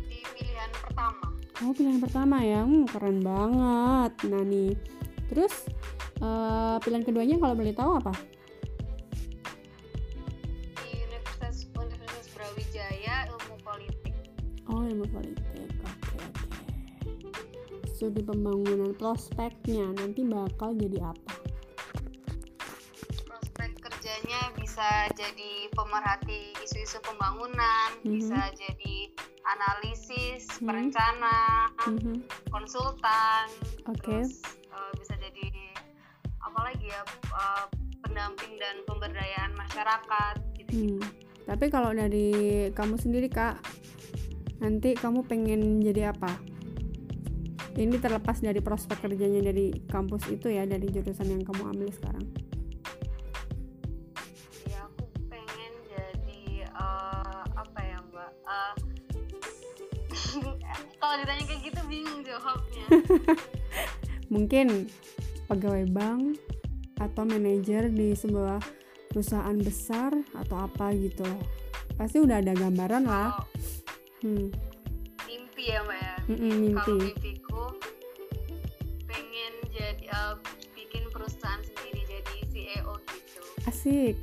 Di 0.08 0.20
pilihan 0.36 0.72
pertama. 0.72 1.24
Oh 1.64 1.72
pilihan 1.76 2.00
pertama 2.00 2.40
ya? 2.40 2.64
Hmm, 2.64 2.88
keren 2.88 3.20
banget 3.20 4.12
nah 4.28 4.44
nih 4.44 4.72
terus 5.28 5.68
uh, 6.24 6.80
pilihan 6.80 7.04
keduanya 7.04 7.36
kalau 7.36 7.52
boleh 7.56 7.76
tahu 7.76 8.00
apa? 8.00 8.12
Di 10.80 10.96
Universitas 10.96 11.68
Universitas 11.76 12.26
Brawijaya 12.32 13.28
ilmu 13.36 13.56
politik. 13.60 14.16
Oh 14.68 14.84
ilmu 14.84 15.04
politik 15.12 15.47
studi 17.98 18.22
pembangunan 18.22 18.94
prospeknya 18.94 19.90
nanti 19.98 20.22
bakal 20.22 20.70
jadi 20.78 21.10
apa? 21.10 21.34
Prospek 23.26 23.74
kerjanya 23.82 24.54
bisa 24.54 25.10
jadi 25.18 25.66
pemerhati 25.74 26.54
isu-isu 26.62 27.02
pembangunan, 27.02 27.98
mm 27.98 28.06
-hmm. 28.06 28.14
bisa 28.14 28.38
jadi 28.54 29.10
analisis 29.48 30.46
hmm. 30.60 30.70
perencana 30.70 31.38
hmm. 31.88 32.20
konsultan 32.52 33.50
okay. 33.88 34.22
terus 34.22 34.44
uh, 34.70 34.92
bisa 35.00 35.16
jadi 35.18 35.46
apalagi 36.44 36.86
ya 36.92 37.02
uh, 37.32 37.66
pendamping 38.04 38.60
dan 38.60 38.84
pemberdayaan 38.86 39.52
masyarakat 39.56 40.34
gitu, 40.54 40.70
hmm. 40.70 41.02
tapi 41.48 41.66
kalau 41.72 41.90
dari 41.90 42.68
kamu 42.76 42.94
sendiri 43.00 43.26
kak 43.26 43.58
nanti 44.60 44.94
kamu 44.94 45.24
pengen 45.24 45.80
jadi 45.80 46.12
apa 46.12 46.57
ini 47.78 47.94
terlepas 48.02 48.42
dari 48.42 48.58
prospek 48.58 49.06
kerjanya 49.06 49.54
dari 49.54 49.70
kampus 49.86 50.26
itu 50.34 50.50
ya 50.50 50.66
dari 50.66 50.90
jurusan 50.90 51.30
yang 51.30 51.42
kamu 51.46 51.62
ambil 51.78 51.88
sekarang 51.94 52.26
ya 54.66 54.82
aku 54.82 55.06
pengen 55.30 55.72
jadi 55.86 56.66
uh, 56.74 57.46
apa 57.54 57.78
ya 57.78 57.98
mbak 58.10 58.30
uh, 58.50 58.74
kalau 61.00 61.14
ditanya 61.22 61.44
kayak 61.46 61.62
gitu 61.70 61.80
bingung 61.86 62.20
jawabnya 62.26 62.86
mungkin 64.34 64.90
pegawai 65.46 65.86
bank 65.94 66.36
atau 66.98 67.22
manajer 67.22 67.94
di 67.94 68.10
sebuah 68.18 68.58
perusahaan 69.14 69.56
besar 69.56 70.10
atau 70.34 70.66
apa 70.66 70.90
gitu 70.98 71.24
pasti 71.94 72.18
udah 72.18 72.42
ada 72.42 72.58
gambaran 72.58 73.06
lah 73.06 73.38
oh. 73.38 73.46
hmm. 74.26 74.67
Mimpi 75.58 75.74
ya 75.74 75.82
mbak 75.82 75.98
ya? 75.98 76.14
Mm 76.30 76.36
-mm, 76.38 76.52
mimpi. 76.54 76.78
kalau 76.78 76.98
mimpiku 77.02 77.62
pengen 79.10 79.52
jadi 79.74 80.04
uh, 80.14 80.34
bikin 80.78 81.02
perusahaan 81.10 81.62
sendiri 81.66 82.00
jadi 82.06 82.34
CEO 82.46 82.94
gitu. 83.10 83.42
Asik. 83.66 84.16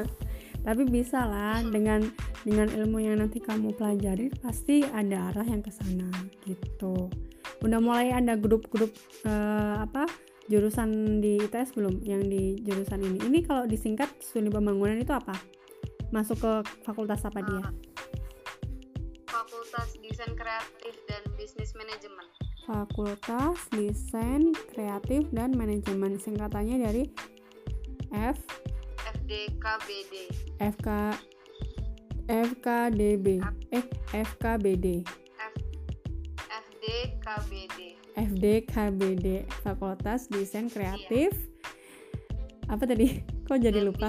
Tapi 0.66 0.82
bisa 0.90 1.30
lah 1.30 1.62
dengan 1.62 2.02
dengan 2.42 2.66
ilmu 2.74 2.98
yang 2.98 3.22
nanti 3.22 3.38
kamu 3.38 3.78
pelajari 3.78 4.34
pasti 4.42 4.82
ada 4.82 5.30
arah 5.30 5.46
yang 5.46 5.62
ke 5.62 5.70
sana 5.70 6.10
gitu. 6.42 7.06
Udah 7.62 7.78
mulai 7.78 8.10
ada 8.10 8.34
grup-grup 8.34 8.90
uh, 9.30 9.78
apa 9.78 10.10
jurusan 10.50 11.22
di 11.22 11.38
ITS 11.38 11.78
belum? 11.78 12.02
Yang 12.02 12.22
di 12.34 12.42
jurusan 12.66 12.98
ini. 12.98 13.18
Ini 13.22 13.38
kalau 13.46 13.62
disingkat 13.70 14.10
studi 14.18 14.50
pembangunan 14.50 14.98
itu 14.98 15.14
apa? 15.14 15.38
Masuk 16.10 16.42
ke 16.42 16.52
fakultas 16.82 17.22
apa 17.22 17.46
dia 17.46 17.93
fakultas 19.44 19.92
desain 20.00 20.32
kreatif 20.40 20.94
dan 21.04 21.22
bisnis 21.36 21.76
manajemen. 21.76 22.26
Fakultas 22.64 23.60
desain 23.76 24.56
kreatif 24.72 25.28
dan 25.36 25.52
manajemen 25.52 26.16
singkatannya 26.16 26.80
dari 26.80 27.04
F 28.08 28.40
FDKBD 29.04 30.32
FK 30.64 30.88
FKDB 32.24 33.44
eh 33.68 33.84
FKBD 34.16 35.04
F 35.36 35.54
FDKBD 36.48 38.00
FDKBD 38.16 39.26
Fakultas 39.60 40.24
Desain 40.32 40.72
Kreatif. 40.72 41.36
Iya. 41.36 42.72
apa 42.72 42.84
tadi? 42.88 43.20
Kok 43.44 43.60
jadi 43.60 43.84
dan 43.84 43.88
lupa? 43.92 44.08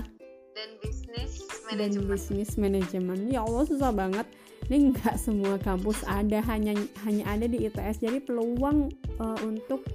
dan 0.56 0.70
bisnis 0.80 1.44
dan 1.68 1.92
bisnis 2.08 2.56
manajemen. 2.56 3.28
Ya 3.28 3.44
Allah 3.44 3.68
susah 3.68 3.92
banget 3.92 4.24
ini 4.66 4.92
nggak 4.94 5.18
semua 5.22 5.62
kampus 5.62 6.02
ada 6.10 6.42
hanya 6.50 6.74
hanya 7.06 7.24
ada 7.30 7.46
di 7.46 7.70
ITS 7.70 8.02
jadi 8.02 8.18
peluang 8.24 8.90
uh, 9.22 9.40
untuk 9.46 9.86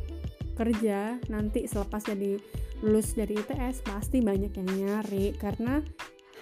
kerja 0.54 1.16
nanti 1.32 1.64
selepas 1.64 2.04
jadi 2.04 2.36
lulus 2.84 3.16
dari 3.16 3.36
ITS 3.36 3.84
pasti 3.84 4.20
banyak 4.20 4.52
yang 4.56 4.68
nyari. 4.76 5.36
Karena 5.36 5.80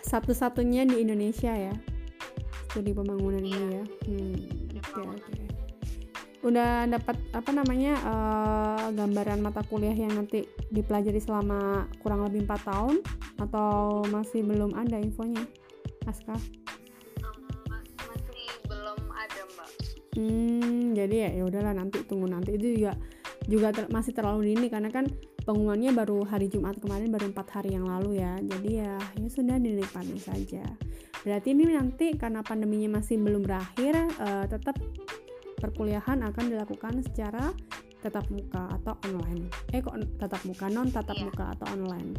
satu-satunya 0.02 0.86
di 0.86 1.02
Indonesia 1.02 1.50
ya 1.54 1.74
studi 2.68 2.92
pembangunan 2.92 3.42
iya. 3.42 3.56
ini 3.56 3.68
ya. 3.72 3.84
Hmm, 4.06 4.36
oke 4.76 4.90
okay, 4.92 5.06
okay 5.08 5.48
udah 6.38 6.86
dapat 6.86 7.18
apa 7.34 7.50
namanya 7.50 7.98
uh, 8.06 8.86
gambaran 8.94 9.42
mata 9.42 9.66
kuliah 9.66 9.94
yang 9.94 10.14
nanti 10.14 10.46
dipelajari 10.70 11.18
selama 11.18 11.90
kurang 11.98 12.22
lebih 12.24 12.46
empat 12.46 12.62
tahun? 12.62 13.02
Atau 13.42 14.06
masih 14.10 14.46
belum 14.46 14.74
ada 14.78 15.02
infonya 15.02 15.42
Aska? 16.06 16.38
Hmm 20.18 20.98
jadi 20.98 21.30
ya 21.30 21.30
ya 21.38 21.42
udahlah 21.46 21.78
nanti 21.78 22.02
tunggu 22.02 22.26
nanti 22.26 22.58
itu 22.58 22.82
juga 22.82 22.98
juga 23.46 23.70
ter 23.70 23.86
masih 23.86 24.12
terlalu 24.12 24.50
dini 24.50 24.66
karena 24.66 24.90
kan 24.90 25.06
pengumumannya 25.46 25.94
baru 25.94 26.26
hari 26.26 26.50
Jumat 26.50 26.82
kemarin 26.82 27.08
baru 27.14 27.30
empat 27.30 27.48
hari 27.54 27.78
yang 27.78 27.86
lalu 27.86 28.18
ya 28.18 28.34
jadi 28.42 28.70
ya 28.82 28.94
ya 28.98 29.28
sudah 29.30 29.56
dinikmati 29.62 30.18
saja 30.18 30.66
berarti 31.22 31.54
ini 31.54 31.70
nanti 31.70 32.18
karena 32.18 32.42
pandeminya 32.42 32.98
masih 32.98 33.16
belum 33.22 33.46
berakhir 33.46 33.94
uh, 34.18 34.44
tetap 34.50 34.74
perkuliahan 35.58 36.22
akan 36.22 36.44
dilakukan 36.50 37.02
secara 37.02 37.50
tatap 37.98 38.30
muka 38.30 38.78
atau 38.78 38.94
online. 39.10 39.50
Eh 39.74 39.82
kok 39.82 39.98
tatap 40.22 40.42
muka, 40.46 40.70
non 40.70 40.86
tatap 40.86 41.18
iya. 41.18 41.26
muka 41.26 41.44
atau 41.58 41.66
online. 41.74 42.10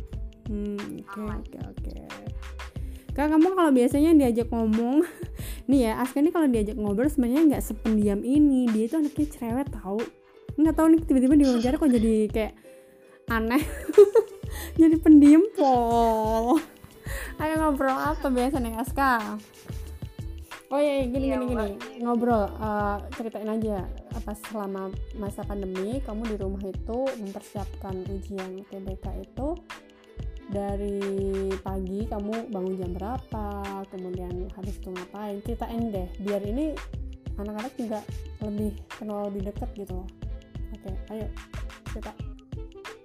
Hmm, 0.52 1.00
oke 1.08 1.24
oke 1.32 1.60
oke. 1.72 1.98
Kak 3.14 3.28
kamu 3.36 3.58
kalau 3.58 3.72
biasanya 3.74 4.12
diajak 4.16 4.48
ngomong, 4.54 5.04
nih 5.70 5.90
ya 5.90 5.92
Aska 6.00 6.22
ini 6.22 6.30
kalau 6.30 6.48
diajak 6.48 6.78
ngobrol 6.78 7.10
sebenarnya 7.10 7.56
nggak 7.56 7.64
sependiam 7.64 8.22
ini. 8.22 8.70
Dia 8.70 8.88
itu 8.88 8.96
anaknya 8.96 9.28
cerewet 9.30 9.68
tahu. 9.74 10.00
Nggak 10.60 10.76
tahu 10.76 10.88
nih 10.94 11.00
tiba-tiba 11.04 11.36
di 11.36 11.46
wawancara 11.46 11.76
kok 11.76 11.92
jadi 11.92 12.14
kayak 12.30 12.54
aneh. 13.30 13.64
jadi 14.82 14.96
pendiam 15.02 15.44
pol. 15.58 16.62
Ayo 17.42 17.54
ngobrol 17.58 17.96
apa 17.96 18.28
biasanya 18.30 18.80
Aska? 18.80 19.40
oh 20.70 20.80
iya, 20.80 21.02
iya 21.02 21.06
gini 21.10 21.26
iya, 21.34 21.38
gini 21.42 21.54
gini 21.54 22.06
ngobrol 22.06 22.46
uh, 22.62 23.02
ceritain 23.18 23.50
aja 23.50 23.90
apa 24.14 24.38
selama 24.50 24.94
masa 25.18 25.42
pandemi 25.42 25.98
kamu 26.06 26.30
di 26.30 26.36
rumah 26.38 26.62
itu 26.62 27.00
mempersiapkan 27.18 28.06
ujian 28.06 28.62
TBK 28.70 29.06
itu 29.26 29.58
dari 30.50 30.98
pagi 31.62 32.10
kamu 32.10 32.50
bangun 32.50 32.74
jam 32.82 32.92
berapa 32.98 33.48
kemudian 33.94 34.50
habis 34.58 34.82
itu 34.82 34.90
ngapain 34.90 35.38
ceritain 35.46 35.94
deh 35.94 36.10
biar 36.26 36.42
ini 36.42 36.74
anak-anak 37.38 37.74
juga 37.78 38.00
lebih 38.42 38.74
kenal 38.98 39.30
lebih 39.30 39.54
dekat 39.54 39.70
gitu 39.78 40.02
oke 40.74 40.92
ayo 41.14 41.28
cerita 41.94 42.12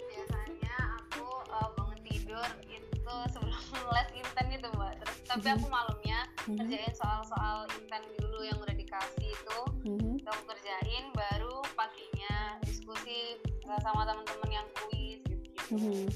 biasanya 0.09 0.74
aku 1.04 1.24
uh, 1.52 1.68
bangun 1.76 2.00
tidur 2.09 2.48
itu 2.64 3.14
sebelum 3.28 3.61
les 3.94 4.09
inten 4.16 4.46
itu 4.48 4.68
mbak 4.80 4.96
terus 5.04 5.18
tapi 5.28 5.46
aku 5.52 5.68
mhm. 5.68 5.74
malamnya 5.76 6.18
mm-hmm. 6.24 6.59
kerjain 6.64 6.94
soal-soal 6.96 7.68
inten 7.76 8.02
dulu 8.24 8.40
yang 8.40 8.57
udah 8.57 8.76
dikasih 8.76 9.28
itu 9.28 9.59
mm-hmm. 9.85 10.16
aku 10.24 10.42
kerjain 10.48 11.04
baru 11.12 11.61
paginya 11.76 12.57
diskusi 12.64 13.37
sama 13.85 14.09
teman-teman 14.09 14.50
yang 14.64 14.68
kuis 14.80 15.20
gitu 15.28 15.44
gitu 15.44 15.76
mm-hmm. 15.76 16.09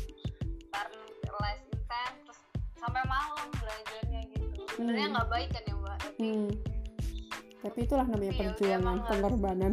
karena 0.72 1.07
inten 1.98 2.14
terus 2.22 2.40
sampai 2.78 3.02
malam 3.10 3.48
belajarnya 3.58 4.20
gitu 4.30 4.62
sebenarnya 4.70 4.98
mm-hmm. 5.02 5.14
nggak 5.18 5.28
baik 5.30 5.48
kan 5.50 5.62
ya 5.66 5.74
mbak 5.74 5.96
tapi 5.98 6.22
mm. 6.22 6.50
tapi 7.58 7.78
itulah 7.82 8.06
namanya 8.06 8.30
ya 8.30 8.38
perjuangan 8.38 8.96
pengorbanan 9.10 9.72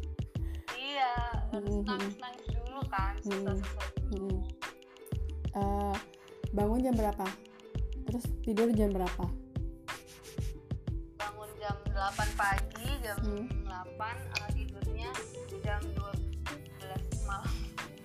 iya 0.90 1.12
harus 1.48 1.72
mm-hmm. 1.72 1.88
nangis 1.88 2.16
nangis 2.20 2.46
dulu 2.52 2.80
kan 2.92 3.12
susah 3.24 3.54
susah 3.56 3.88
mm-hmm. 4.12 4.38
uh, 5.56 5.96
bangun 6.52 6.80
jam 6.84 6.94
berapa 6.96 7.26
terus 8.04 8.24
tidur 8.44 8.68
jam 8.76 8.92
berapa 8.92 9.24
8 12.00 12.16
pagi 12.32 12.88
jam 13.04 13.12
hmm. 13.20 13.68
8 13.68 14.00
uh, 14.00 14.48
tidurnya 14.56 15.12
jam 15.60 15.84
12 15.84 17.28
malam 17.28 17.54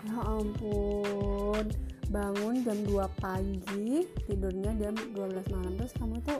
ya 0.03 0.19
ampun 0.19 1.65
bangun 2.15 2.63
jam 2.63 2.77
2 2.87 3.19
pagi 3.19 4.07
tidurnya 4.23 4.71
jam 4.79 4.95
12 4.95 5.51
malam. 5.51 5.73
Terus 5.75 5.93
kamu 5.99 6.15
tuh 6.23 6.39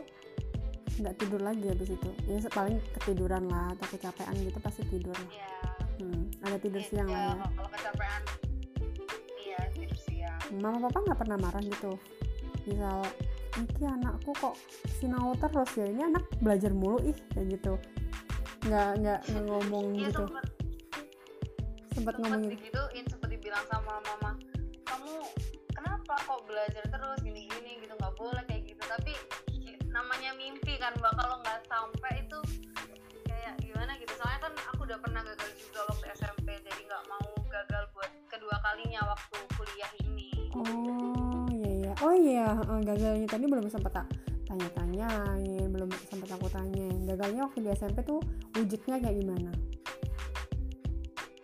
nggak 1.03 1.15
tidur 1.19 1.41
lagi 1.43 1.67
habis 1.67 1.91
itu. 1.91 2.09
Ya 2.31 2.39
paling 2.47 2.79
ketiduran 2.95 3.51
lah 3.51 3.75
atau 3.75 3.87
kecapean 3.91 4.35
gitu 4.39 4.59
pasti 4.63 4.87
tidur. 4.87 5.17
Iya. 5.27 5.51
Hmm, 5.99 6.23
ada 6.43 6.57
tidur 6.59 6.83
ya, 6.83 6.87
siang 6.87 7.07
ya, 7.11 7.15
lah. 7.15 7.35
ya 7.35 7.47
kalau 7.51 7.69
kecapean 7.75 8.21
iya 9.43 9.59
tidur 9.75 9.99
siang. 9.99 10.39
Mama 10.63 10.87
papa 10.87 10.97
nggak 11.11 11.19
pernah 11.19 11.37
marah 11.43 11.63
gitu. 11.67 11.91
Misal 12.63 13.03
ini 13.55 13.85
anakku 13.87 14.31
kok 14.39 14.55
sinau 14.99 15.35
terus 15.35 15.71
ya 15.75 15.87
ini 15.91 16.01
anak 16.07 16.23
belajar 16.39 16.71
mulu 16.71 17.03
ih 17.03 17.17
kayak 17.35 17.59
gitu. 17.59 17.73
Nggak 18.63 18.89
nggak 19.03 19.19
ngomong 19.43 19.87
ya, 19.99 20.07
gitu. 20.07 20.25
sempat 21.95 22.19
ngomong 22.19 22.51
gitu 22.51 22.83
dibilang 23.45 23.67
sama 23.69 24.01
mama 24.01 24.31
kamu 24.89 25.21
kenapa 26.05 26.21
kok 26.37 26.45
belajar 26.45 26.85
terus? 26.85 27.17
Gini 27.25 27.49
gini 27.49 27.81
gitu 27.81 27.93
nggak 27.97 28.13
boleh 28.13 28.43
kayak 28.45 28.61
gitu. 28.69 28.83
Tapi 28.85 29.13
namanya 29.89 30.37
mimpi 30.37 30.77
kan 30.77 30.93
mbak. 31.01 31.17
Kalau 31.17 31.41
nggak 31.41 31.65
sampai 31.65 32.13
itu 32.21 32.39
kayak 33.25 33.57
gimana 33.57 33.97
gitu. 33.97 34.13
Soalnya 34.21 34.39
kan 34.45 34.53
aku 34.69 34.85
udah 34.85 35.01
pernah 35.01 35.25
gagal 35.25 35.49
juga 35.57 35.81
waktu 35.89 36.05
SMP 36.13 36.61
jadi 36.61 36.81
nggak 36.85 37.03
mau 37.09 37.29
gagal 37.49 37.83
buat 37.97 38.11
kedua 38.29 38.53
kalinya 38.61 39.01
waktu 39.09 39.37
kuliah 39.57 39.91
ini. 40.05 40.29
Oh 40.53 41.49
oh 42.05 42.13
iya. 42.13 42.53
Uh, 42.69 42.85
gagalnya 42.85 43.25
tadi 43.25 43.49
belum 43.49 43.65
sempat 43.65 44.05
tak 44.05 44.07
tanya-tanyain 44.45 45.73
belum 45.73 45.89
sempat 46.05 46.37
aku 46.37 46.45
tanya 46.53 46.85
gagalnya 47.09 47.49
waktu 47.49 47.65
di 47.65 47.69
SMP 47.73 48.05
tuh 48.05 48.21
wujudnya 48.53 49.01
kayak 49.01 49.17
gimana? 49.25 49.49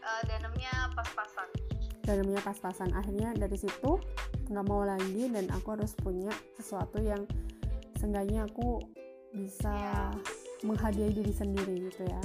Uh, 0.05 0.21
danamnya 0.29 0.69
pas-pasan. 0.93 1.49
Danamnya 2.05 2.41
pas-pasan. 2.45 2.93
Akhirnya 2.93 3.33
dari 3.33 3.57
situ 3.57 3.97
nggak 4.51 4.67
mau 4.67 4.83
lagi 4.83 5.31
dan 5.31 5.47
aku 5.55 5.79
harus 5.79 5.95
punya 5.95 6.27
sesuatu 6.59 6.99
yang 6.99 7.23
seenggaknya 7.95 8.43
aku 8.43 8.83
bisa 9.31 9.71
yeah. 9.71 10.11
menghadiahi 10.67 11.15
diri 11.15 11.31
sendiri 11.31 11.87
gitu 11.87 12.03
ya. 12.03 12.21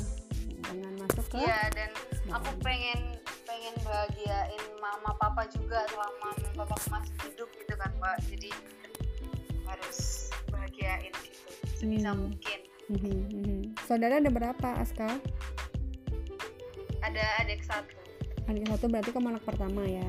Dengan 0.67 1.07
masuk 1.07 1.23
ke 1.31 1.47
iya 1.47 1.71
dan 1.71 1.91
aku 2.35 2.51
pengen 2.67 3.15
pengen 3.47 3.75
bahagiain 3.87 4.65
mama 4.83 5.15
papa 5.23 5.47
juga 5.55 5.87
selama 5.87 6.35
mama 6.35 6.65
papa 6.67 6.77
masih 6.99 7.15
hidup 7.31 7.49
gitu 7.55 7.75
kan 7.79 7.91
pak. 8.03 8.19
Jadi 8.27 8.51
harus 9.71 9.99
bahagiain 10.51 11.15
gitu 11.23 11.47
sebisa 11.79 12.11
hmm. 12.11 12.19
mungkin. 12.19 12.59
Hmm, 12.87 13.23
hmm, 13.31 13.63
saudara 13.87 14.19
ada 14.19 14.31
berapa 14.31 14.69
Aska? 14.83 15.19
Ada 17.07 17.23
adik 17.47 17.63
satu. 17.63 17.95
Adik 18.51 18.67
satu 18.67 18.85
berarti 18.91 19.11
kamu 19.15 19.39
anak 19.39 19.47
pertama 19.47 19.87
ya 19.87 20.07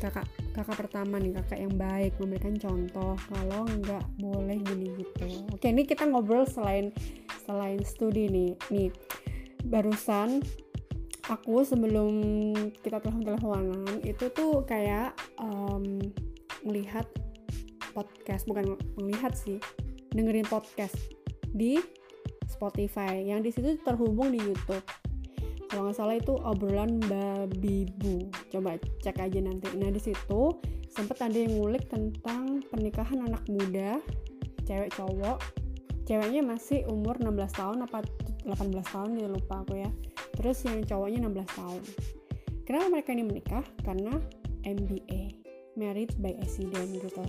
kakak 0.00 0.26
kakak 0.52 0.76
pertama 0.76 1.16
nih 1.16 1.32
kakak 1.40 1.58
yang 1.64 1.74
baik 1.76 2.12
memberikan 2.20 2.56
contoh 2.60 3.16
kalau 3.32 3.64
nggak 3.80 4.04
boleh 4.20 4.58
gini 4.60 4.88
gitu. 5.00 5.28
Oke 5.52 5.72
ini 5.72 5.88
kita 5.88 6.04
ngobrol 6.04 6.44
selain 6.44 6.92
selain 7.48 7.80
studi 7.82 8.28
nih. 8.28 8.52
Nih 8.68 8.88
barusan 9.64 10.44
aku 11.28 11.62
sebelum 11.62 12.14
kita 12.82 13.00
telepon 13.00 13.24
teleponan 13.24 14.02
itu 14.02 14.28
tuh 14.34 14.66
kayak 14.66 15.14
um, 15.38 16.02
melihat 16.66 17.06
podcast 17.96 18.46
bukan 18.46 18.76
melihat 19.00 19.32
sih 19.34 19.58
dengerin 20.12 20.46
podcast 20.46 20.94
di 21.54 21.80
Spotify. 22.50 23.22
Yang 23.22 23.40
di 23.40 23.50
situ 23.54 23.68
terhubung 23.82 24.34
di 24.34 24.40
YouTube 24.42 24.84
kalau 25.70 25.86
nggak 25.86 25.98
salah 26.02 26.18
itu 26.18 26.34
obrolan 26.42 26.98
babibu 27.06 28.26
coba 28.50 28.74
cek 29.06 29.22
aja 29.22 29.38
nanti. 29.38 29.70
Nah 29.78 29.94
di 29.94 30.02
situ 30.02 30.58
sempet 30.90 31.22
ada 31.22 31.38
yang 31.38 31.54
ngulik 31.62 31.86
tentang 31.86 32.58
pernikahan 32.66 33.22
anak 33.22 33.46
muda 33.46 34.02
cewek 34.66 34.90
cowok. 34.98 35.38
Ceweknya 36.10 36.42
masih 36.42 36.82
umur 36.90 37.22
16 37.22 37.54
tahun 37.54 37.86
apa 37.86 38.02
18 38.42 38.82
tahun 38.82 39.08
gitu 39.14 39.30
lupa 39.30 39.62
aku 39.62 39.78
ya. 39.78 39.90
Terus 40.34 40.58
yang 40.66 40.82
cowoknya 40.82 41.22
16 41.30 41.38
tahun. 41.54 41.82
Kenapa 42.66 42.86
mereka 42.90 43.08
ini 43.14 43.22
menikah? 43.22 43.64
Karena 43.86 44.18
MBA 44.66 45.38
married 45.78 46.18
by 46.18 46.34
accident 46.42 46.98
gitu. 46.98 47.22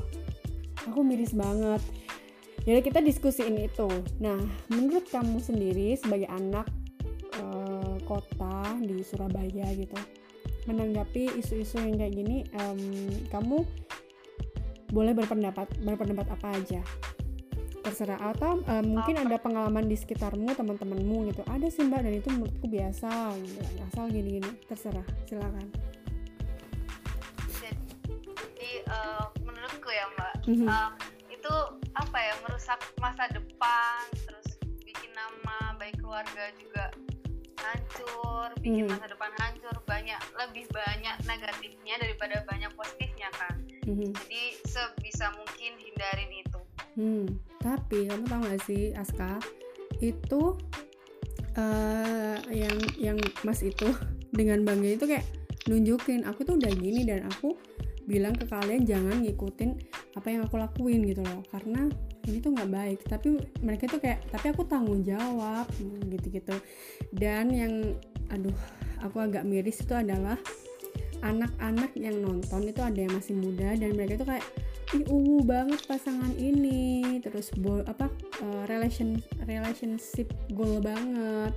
Aku 0.90 1.06
miris 1.06 1.38
banget. 1.38 1.82
Jadi 2.66 2.80
kita 2.82 3.06
diskusiin 3.06 3.54
itu. 3.62 3.86
Nah 4.18 4.42
menurut 4.74 5.06
kamu 5.14 5.38
sendiri 5.38 5.94
sebagai 5.94 6.26
anak 6.34 6.66
kota 8.12 8.76
di 8.84 9.00
Surabaya 9.08 9.72
gitu. 9.72 9.96
Menanggapi 10.68 11.40
isu-isu 11.40 11.80
yang 11.80 11.96
kayak 11.96 12.14
gini 12.14 12.44
um, 12.60 12.82
kamu 13.32 13.64
boleh 14.92 15.16
berpendapat 15.16 15.72
berpendapat 15.80 16.28
apa 16.28 16.48
aja? 16.60 16.84
Terserah. 17.82 18.20
Atau 18.36 18.60
uh, 18.68 18.84
mungkin 18.84 19.16
ada 19.24 19.40
pengalaman 19.40 19.88
di 19.88 19.96
sekitarmu 19.96 20.52
teman-temanmu 20.52 21.32
gitu. 21.32 21.42
Ada 21.48 21.72
sih 21.72 21.88
mbak 21.88 22.04
dan 22.04 22.14
itu 22.20 22.30
menurutku 22.30 22.68
biasa 22.68 23.10
gitu. 23.40 23.62
asal 23.88 24.06
gini-gini. 24.12 24.52
Terserah. 24.68 25.08
Silakan. 25.26 25.68
Jadi 28.62 28.72
uh, 28.92 29.26
menurutku 29.42 29.90
ya 29.90 30.06
mbak 30.14 30.34
mm-hmm. 30.46 30.70
uh, 30.70 30.92
itu 31.34 31.54
apa 31.98 32.18
ya 32.22 32.34
merusak 32.46 32.80
masa 33.02 33.26
depan 33.34 34.06
terus 34.30 34.62
bikin 34.86 35.10
nama 35.18 35.74
baik 35.82 35.98
keluarga 35.98 36.54
juga 36.62 36.94
hancur 37.64 38.48
bikin 38.60 38.86
mm-hmm. 38.86 38.98
masa 38.98 39.08
depan 39.12 39.32
hancur 39.40 39.76
banyak 39.86 40.22
lebih 40.38 40.66
banyak 40.74 41.16
negatifnya 41.26 41.96
daripada 42.02 42.36
banyak 42.50 42.72
positifnya 42.74 43.30
kan 43.38 43.56
mm-hmm. 43.86 44.12
jadi 44.16 44.44
sebisa 44.66 45.26
mungkin 45.38 45.72
hindarin 45.78 46.32
itu 46.34 46.60
hmm 46.98 47.26
tapi 47.62 48.10
kamu 48.10 48.26
tahu 48.26 48.42
gak 48.50 48.62
sih 48.66 48.84
Aska 48.98 49.38
itu 50.02 50.58
uh, 51.56 52.38
yang 52.50 52.78
yang 52.98 53.18
Mas 53.46 53.62
itu 53.62 53.94
dengan 54.38 54.66
bangga 54.66 54.98
itu 54.98 55.06
kayak 55.06 55.26
nunjukin 55.70 56.26
aku 56.26 56.42
tuh 56.42 56.58
udah 56.58 56.74
gini 56.74 57.06
dan 57.06 57.30
aku 57.30 57.54
bilang 58.10 58.34
ke 58.34 58.50
kalian 58.50 58.82
jangan 58.84 59.22
ngikutin 59.22 59.78
apa 60.18 60.28
yang 60.28 60.42
aku 60.44 60.58
lakuin 60.58 61.06
gitu 61.06 61.22
loh 61.22 61.46
karena 61.54 61.86
ini 62.28 62.38
tuh 62.42 62.52
nggak 62.54 62.72
baik. 62.72 63.00
Tapi 63.08 63.28
mereka 63.62 63.90
tuh 63.90 64.00
kayak 64.02 64.26
tapi 64.30 64.54
aku 64.54 64.66
tanggung 64.68 65.02
jawab 65.02 65.66
gitu-gitu. 66.10 66.56
Dan 67.10 67.54
yang 67.54 67.74
aduh 68.32 68.56
aku 69.02 69.18
agak 69.22 69.44
miris 69.44 69.82
itu 69.82 69.94
adalah 69.94 70.38
anak-anak 71.22 71.94
yang 71.94 72.18
nonton 72.18 72.66
itu 72.66 72.82
ada 72.82 72.98
yang 72.98 73.14
masih 73.14 73.38
muda 73.38 73.78
dan 73.78 73.94
mereka 73.94 74.26
tuh 74.26 74.28
kayak 74.34 74.46
ih 74.98 75.06
ungu 75.08 75.46
banget 75.46 75.82
pasangan 75.86 76.34
ini. 76.38 77.22
Terus 77.22 77.54
bol 77.58 77.86
apa 77.86 78.10
uh, 78.42 78.64
relation 78.70 79.22
relationship 79.46 80.30
goal 80.54 80.82
banget. 80.82 81.54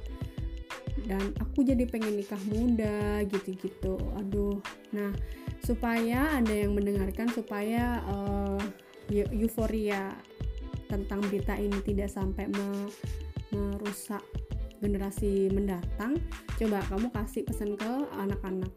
Dan 1.05 1.37
aku 1.37 1.67
jadi 1.67 1.85
pengen 1.85 2.17
nikah 2.17 2.41
muda 2.49 3.21
gitu-gitu. 3.29 4.01
Aduh. 4.21 4.61
Nah 4.95 5.13
supaya 5.65 6.37
ada 6.37 6.53
yang 6.53 6.77
mendengarkan 6.77 7.33
supaya 7.33 8.05
uh, 8.05 8.61
euforia 9.13 10.13
tentang 10.89 11.21
berita 11.27 11.55
ini 11.57 11.79
tidak 11.83 12.13
sampai 12.13 12.49
me 12.49 12.89
merusak 13.55 14.23
generasi 14.83 15.49
mendatang 15.55 16.19
coba 16.59 16.83
kamu 16.91 17.09
kasih 17.15 17.43
pesan 17.47 17.79
ke 17.79 17.93
anak-anak. 18.19 18.73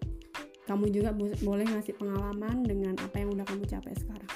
Kamu 0.67 0.91
juga 0.91 1.15
boleh 1.15 1.63
ngasih 1.63 1.95
pengalaman 1.95 2.63
dengan 2.67 2.93
apa 2.99 3.15
yang 3.23 3.31
udah 3.31 3.45
kamu 3.47 3.63
capai 3.67 3.95
sekarang. 3.95 4.31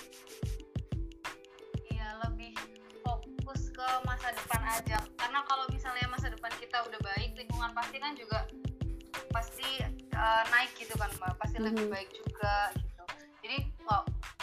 Aja. 4.72 5.04
Karena 5.20 5.44
kalau 5.52 5.68
misalnya 5.68 6.08
masa 6.08 6.32
depan 6.32 6.48
kita 6.56 6.80
udah 6.88 6.96
baik 7.04 7.36
lingkungan 7.36 7.76
pasti 7.76 8.00
kan 8.00 8.16
juga 8.16 8.48
pasti 9.36 9.84
uh, 10.16 10.44
naik 10.48 10.72
gitu 10.80 10.96
kan 10.96 11.12
mbak. 11.20 11.36
Pasti 11.36 11.60
mm 11.60 11.68
-hmm. 11.68 11.76
lebih 11.76 11.86
baik 11.92 12.10
juga. 12.16 12.56
gitu 12.72 12.91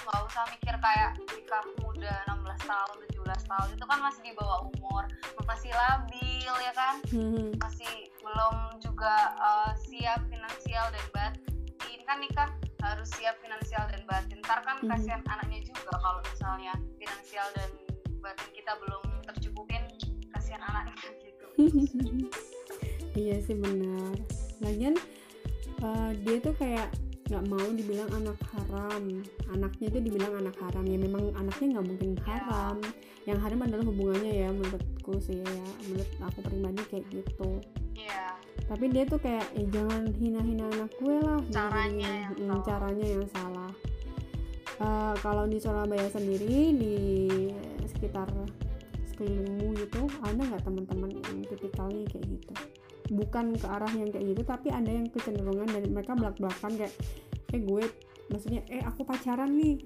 nggak 0.09 0.23
usah 0.25 0.45
mikir 0.49 0.75
kayak 0.81 1.11
nikah 1.37 1.65
muda 1.85 2.15
16 2.33 2.65
tahun 2.65 2.97
17 3.13 3.51
tahun 3.53 3.69
itu 3.77 3.85
kan 3.85 3.99
masih 4.01 4.23
di 4.25 4.33
bawah 4.33 4.61
umur 4.65 5.05
masih 5.49 5.73
labil 5.73 6.55
ya 6.61 6.73
kan? 6.77 6.95
Mm 7.09 7.29
-hmm. 7.33 7.49
masih 7.57 7.93
belum 8.21 8.55
juga 8.85 9.33
uh, 9.41 9.73
siap 9.89 10.21
finansial 10.29 10.87
dan 10.93 11.07
batin. 11.17 11.99
Kan 12.05 12.21
nikah 12.21 12.53
harus 12.85 13.09
siap 13.17 13.41
finansial 13.41 13.85
dan 13.89 14.05
batin. 14.05 14.39
Ntar 14.45 14.61
kan 14.65 14.77
mm 14.79 14.85
-hmm. 14.85 14.93
kasihan 14.93 15.23
anaknya 15.29 15.61
juga 15.65 15.93
kalau 15.97 16.21
misalnya 16.29 16.73
finansial 17.01 17.49
dan 17.57 17.71
batin 18.21 18.49
kita 18.53 18.73
belum 18.77 19.05
tercukupin 19.25 19.83
kasihan 20.37 20.63
anaknya 20.63 21.11
gitu. 21.25 21.47
Iya 23.19 23.43
sih 23.43 23.57
benar. 23.59 24.15
Lagian 24.63 24.95
uh, 25.83 26.15
dia 26.23 26.39
tuh 26.39 26.55
kayak 26.55 26.87
nggak 27.29 27.45
mau 27.47 27.69
dibilang 27.77 28.11
anak 28.17 28.39
haram. 28.53 29.05
Anaknya 29.53 29.87
itu 29.93 29.99
dibilang 30.01 30.33
anak 30.41 30.57
haram. 30.59 30.85
Ya 30.89 30.99
memang 30.99 31.31
anaknya 31.37 31.79
nggak 31.79 31.87
mungkin 31.87 32.11
haram. 32.25 32.77
Yang 33.29 33.39
haram 33.45 33.61
adalah 33.69 33.85
hubungannya 33.85 34.33
ya 34.33 34.49
menurutku 34.49 35.21
sih 35.21 35.45
ya. 35.45 35.65
Menurut 35.87 36.11
aku 36.25 36.39
pribadi 36.41 36.83
kayak 36.89 37.07
gitu. 37.13 37.61
Yeah. 37.99 38.39
tapi 38.71 38.95
dia 38.95 39.03
tuh 39.09 39.19
kayak 39.19 39.43
eh 39.59 39.67
jangan 39.75 40.13
hina-hina 40.15 40.71
anak 40.71 40.93
gue 41.01 41.17
lah. 41.19 41.41
Caranya 41.51 42.11
yang 42.15 42.35
hmm, 42.37 42.47
salah. 42.47 42.63
caranya 42.63 43.07
yang 43.09 43.27
salah. 43.33 43.71
Uh, 44.79 45.15
kalau 45.19 45.45
di 45.51 45.59
Surabaya 45.59 46.07
sendiri 46.07 46.71
di 46.79 46.97
sekitar 47.91 48.31
sekelilingmu 49.11 49.75
gitu 49.83 50.07
ada 50.23 50.39
nggak 50.39 50.63
teman-teman 50.63 51.11
yang 51.11 51.39
tipikalnya 51.49 52.07
kayak 52.07 52.25
gitu? 52.29 52.55
Bukan 53.09 53.57
ke 53.57 53.67
arah 53.67 53.91
yang 53.97 54.13
kayak 54.13 54.37
gitu 54.37 54.43
tapi 54.47 54.69
ada 54.71 54.91
yang 54.93 55.09
kecenderungan 55.11 55.67
dari 55.67 55.89
mereka 55.91 56.13
belak-belakan 56.15 56.73
kayak 56.79 56.95
eh 57.57 57.61
gue 57.65 57.85
maksudnya 58.29 58.61
eh 58.69 58.85
aku 58.85 59.09
pacaran 59.09 59.57
nih 59.57 59.81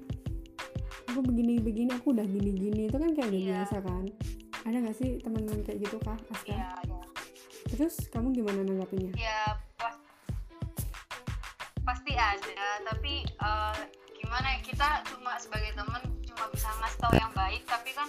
aku 1.07 1.21
begini 1.23 1.63
begini 1.63 1.91
aku 1.95 2.11
udah 2.11 2.27
gini 2.27 2.51
gini 2.57 2.81
itu 2.91 2.97
kan 2.99 3.11
kayak 3.15 3.31
yeah. 3.31 3.63
biasa 3.63 3.77
kan 3.85 4.05
ada 4.63 4.77
nggak 4.79 4.97
sih 4.99 5.19
teman-teman 5.23 5.61
kayak 5.67 5.79
gitu 5.83 5.99
kah 6.03 6.15
Aska? 6.31 6.55
Yeah, 6.55 6.71
yeah. 6.87 7.07
Terus 7.67 7.95
kamu 8.15 8.31
gimana 8.31 8.63
nanggapinya? 8.63 9.11
Ya 9.19 9.59
pas, 9.75 9.99
pasti 11.83 12.15
ada 12.15 12.83
tapi 12.87 13.27
uh, 13.43 13.75
gimana 14.15 14.55
ya 14.55 14.59
kita 14.63 15.03
cuma 15.11 15.35
sebagai 15.43 15.75
teman 15.75 16.03
cuma 16.23 16.45
bisa 16.55 16.71
ngasih 16.79 16.99
tahu 17.03 17.15
yang 17.19 17.33
baik 17.35 17.63
tapi 17.67 17.91
kan 17.91 18.07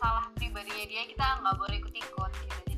salah 0.00 0.24
pribadinya 0.36 0.84
dia 0.88 1.04
kita 1.04 1.26
nggak 1.44 1.56
boleh 1.60 1.76
ikut-ikut 1.76 2.30
gitu 2.40 2.56
jadi 2.64 2.69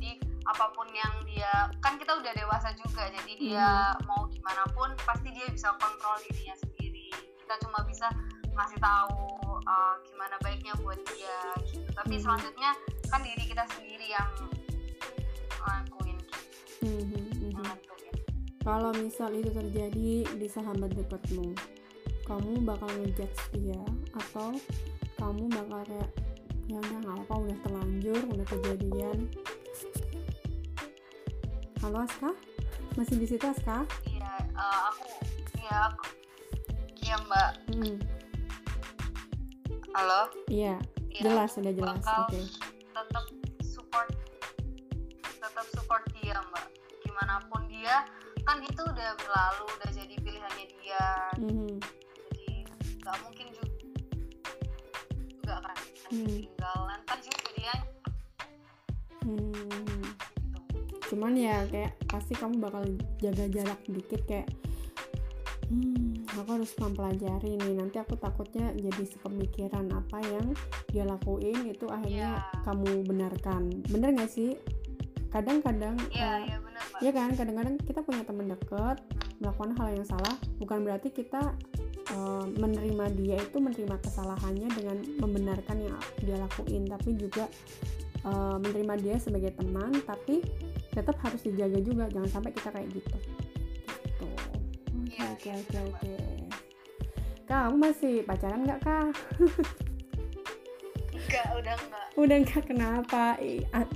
apa 0.43 0.75
pun 0.75 0.89
yang 0.91 1.15
dia 1.27 1.71
kan 1.79 1.95
kita 1.99 2.19
udah 2.19 2.33
dewasa 2.35 2.75
juga 2.75 3.07
jadi 3.11 3.33
dia 3.39 3.71
hmm. 3.95 4.07
mau 4.11 4.27
gimana 4.27 4.65
pun 4.75 4.91
pasti 5.07 5.31
dia 5.31 5.47
bisa 5.51 5.71
kontrol 5.79 6.19
dirinya 6.27 6.57
sendiri 6.59 7.09
kita 7.43 7.55
cuma 7.63 7.85
bisa 7.87 8.11
ngasih 8.53 8.79
tahu 8.83 9.39
uh, 9.65 9.95
gimana 10.11 10.37
baiknya 10.43 10.75
buat 10.83 10.99
dia 11.15 11.39
gitu 11.71 11.89
tapi 11.95 12.19
hmm. 12.19 12.23
selanjutnya 12.27 12.71
kan 13.09 13.21
diri 13.23 13.45
kita 13.47 13.65
sendiri 13.77 14.07
yang 14.11 14.31
ngelakuin 15.63 16.17
gitu 16.19 16.39
hmm, 16.83 17.05
hmm, 17.07 17.53
hmm. 17.55 17.77
kalau 18.67 18.91
misal 18.99 19.31
itu 19.31 19.51
terjadi 19.55 20.11
di 20.27 20.47
sahabat 20.51 20.91
dekatmu 20.91 21.55
kamu 22.27 22.53
bakal 22.63 22.91
ngejudge 23.03 23.43
dia 23.55 23.83
atau 24.15 24.55
kamu 25.19 25.47
bakal 25.51 25.81
kayak 25.87 26.11
ya 26.71 26.79
udah 26.79 26.99
nggak 27.03 27.19
apa 27.27 27.35
udah 27.35 27.59
terlanjur 27.67 28.21
udah 28.33 28.47
kejadian 28.47 29.19
halo 31.83 32.07
Aska? 32.07 32.31
Masih 32.95 33.19
di 33.19 33.27
situ 33.27 33.43
Aska? 33.43 33.83
Iya 34.07 34.31
uh, 34.55 34.81
aku 34.95 35.11
iya 35.59 35.91
aku. 35.91 36.07
Iya 37.03 37.17
mbak. 37.27 37.51
Hmm. 37.75 37.97
halo? 39.91 40.31
Iya 40.47 40.79
ya, 41.11 41.23
jelas 41.27 41.51
sudah 41.59 41.75
jelas. 41.75 41.99
oke. 42.07 42.31
okay. 42.31 42.45
tetap 42.95 43.25
support 43.67 44.09
tetap 45.27 45.67
support 45.75 46.07
dia 46.15 46.39
mbak. 46.55 46.71
Gimana 47.03 47.43
pun 47.51 47.67
dia 47.67 48.07
kan 48.47 48.63
itu 48.63 48.83
udah 48.87 49.19
berlalu 49.19 49.65
udah 49.83 49.91
jadi 49.91 50.15
pilihannya 50.23 50.67
dia. 50.79 51.07
Mm 51.43 51.51
-hmm. 51.51 51.73
jadi 52.31 52.47
nggak 53.03 53.17
mungkin 53.27 53.47
juga 53.59 53.75
juga 55.27 55.55
kan 55.59 55.77
hmm. 56.15 56.31
tinggalan 56.31 57.01
kan 57.11 57.19
juga 57.19 57.49
dia 57.59 57.75
hmm 59.27 60.02
cuman 61.13 61.37
ya 61.37 61.69
kayak 61.69 61.93
pasti 62.09 62.33
kamu 62.33 62.57
bakal 62.57 62.81
jaga 63.21 63.45
jarak 63.53 63.81
dikit 63.85 64.25
kayak 64.25 64.49
hmm 65.69 66.13
aku 66.33 66.59
harus 66.59 66.73
mempelajari 66.81 67.61
nih 67.61 67.77
nanti 67.77 68.01
aku 68.01 68.17
takutnya 68.17 68.73
jadi 68.73 69.05
sepemikiran 69.05 69.93
apa 69.93 70.19
yang 70.25 70.57
dia 70.89 71.05
lakuin 71.05 71.69
itu 71.69 71.85
akhirnya 71.93 72.41
yeah. 72.41 72.63
kamu 72.65 73.05
benarkan. 73.05 73.69
Bener 73.93 74.17
gak 74.17 74.33
sih? 74.33 74.57
Kadang-kadang 75.29 75.97
yeah, 76.13 76.41
uh, 76.41 76.49
yeah, 76.49 76.61
bener, 76.61 76.83
ya 77.05 77.11
kan? 77.13 77.29
Kadang-kadang 77.37 77.75
kita 77.85 78.01
punya 78.01 78.25
teman 78.25 78.49
deket 78.49 78.97
melakukan 79.43 79.75
hal 79.77 79.89
yang 79.93 80.07
salah 80.07 80.35
bukan 80.63 80.87
berarti 80.87 81.11
kita 81.11 81.43
uh, 82.15 82.47
menerima 82.47 83.07
dia 83.19 83.37
itu 83.43 83.59
menerima 83.59 83.99
kesalahannya 83.99 84.69
dengan 84.71 84.97
membenarkan 85.19 85.83
yang 85.83 85.99
dia 86.23 86.39
lakuin 86.39 86.87
tapi 86.87 87.19
juga 87.19 87.51
uh, 88.23 88.63
menerima 88.63 88.95
dia 89.03 89.17
sebagai 89.19 89.51
teman 89.59 89.91
tapi 90.07 90.47
tetap 90.93 91.17
harus 91.25 91.41
dijaga 91.41 91.79
juga 91.81 92.05
jangan 92.13 92.31
sampai 92.31 92.53
kita 92.53 92.69
kayak 92.69 92.89
gitu. 92.93 93.17
Gitu. 93.17 94.27
Iya, 95.13 95.25
oke 95.33 95.51
oke 95.51 95.79
oke. 95.89 96.15
Kamu 97.49 97.77
masih 97.81 98.15
pacaran 98.29 98.65
nggak 98.65 98.81
kak? 98.85 99.13
Enggak 101.13 101.47
udah 101.57 101.75
enggak 101.77 102.07
udah 102.13 102.37
enggak 102.45 102.65
kenapa? 102.69 103.41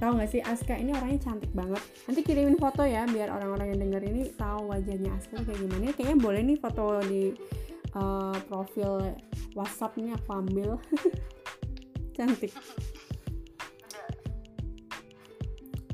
Tahu 0.01 0.11
nggak 0.16 0.30
sih 0.32 0.40
Aska 0.40 0.74
ini 0.76 0.97
orangnya 0.97 1.20
cantik 1.20 1.53
banget. 1.53 1.82
Nanti 2.09 2.20
kirimin 2.24 2.57
foto 2.57 2.82
ya 2.84 3.05
biar 3.05 3.28
orang-orang 3.28 3.76
yang 3.76 3.80
denger 3.88 4.03
ini 4.09 4.22
tahu 4.36 4.72
wajahnya 4.72 5.12
Aska 5.12 5.44
kayak 5.44 5.61
gimana. 5.61 5.92
Kayaknya 5.92 6.16
boleh 6.16 6.40
nih 6.44 6.59
foto 6.59 6.84
di 7.05 7.22
uh, 7.92 8.36
profil 8.49 9.12
WhatsApp 9.53 10.01
ini 10.01 10.16
aku 10.16 10.30
ambil. 10.32 10.70
Cantik 12.16 12.57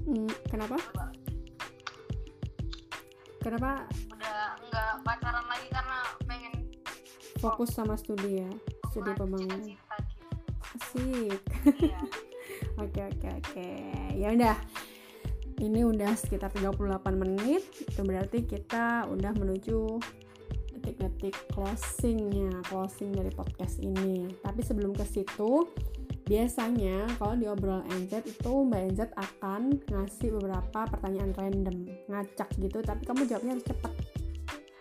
Hmm, 0.03 0.31
kenapa? 0.51 0.77
Kenapa? 3.43 3.87
Udah 4.11 4.55
nggak 4.71 4.93
pacaran 5.03 5.47
lagi 5.51 5.69
karena 5.71 5.99
pengen 6.27 6.55
fokus 7.43 7.75
sama 7.75 7.99
studi 7.99 8.43
ya, 8.43 8.51
studi 8.95 9.11
pembangunan. 9.19 9.63
Gitu. 9.63 9.79
Asik. 10.79 11.43
Iya. 11.83 12.01
Oke 12.81 13.05
oke 13.05 13.29
oke. 13.29 13.71
Ya 14.17 14.33
udah. 14.33 14.57
Ini 15.61 15.87
udah 15.87 16.17
sekitar 16.17 16.51
38 16.51 17.15
menit. 17.15 17.63
Itu 17.85 18.03
berarti 18.03 18.49
kita 18.49 19.07
udah 19.13 19.33
menuju 19.37 20.01
detik-detik 20.75 21.37
closingnya, 21.55 22.51
closing 22.67 23.15
dari 23.15 23.31
podcast 23.31 23.79
ini. 23.79 24.27
Tapi 24.43 24.61
sebelum 24.65 24.97
ke 24.97 25.07
situ, 25.07 25.71
biasanya 26.23 27.11
kalau 27.19 27.35
di 27.35 27.47
obrolan 27.51 27.83
NZ 27.91 28.23
itu 28.23 28.53
Mbak 28.53 28.81
NZ 28.95 29.01
akan 29.19 29.63
ngasih 29.91 30.29
beberapa 30.39 30.81
pertanyaan 30.87 31.35
random 31.35 31.77
ngacak 32.07 32.49
gitu 32.63 32.79
tapi 32.81 33.03
kamu 33.03 33.27
jawabnya 33.27 33.59
harus 33.59 33.67
cepet. 33.67 33.93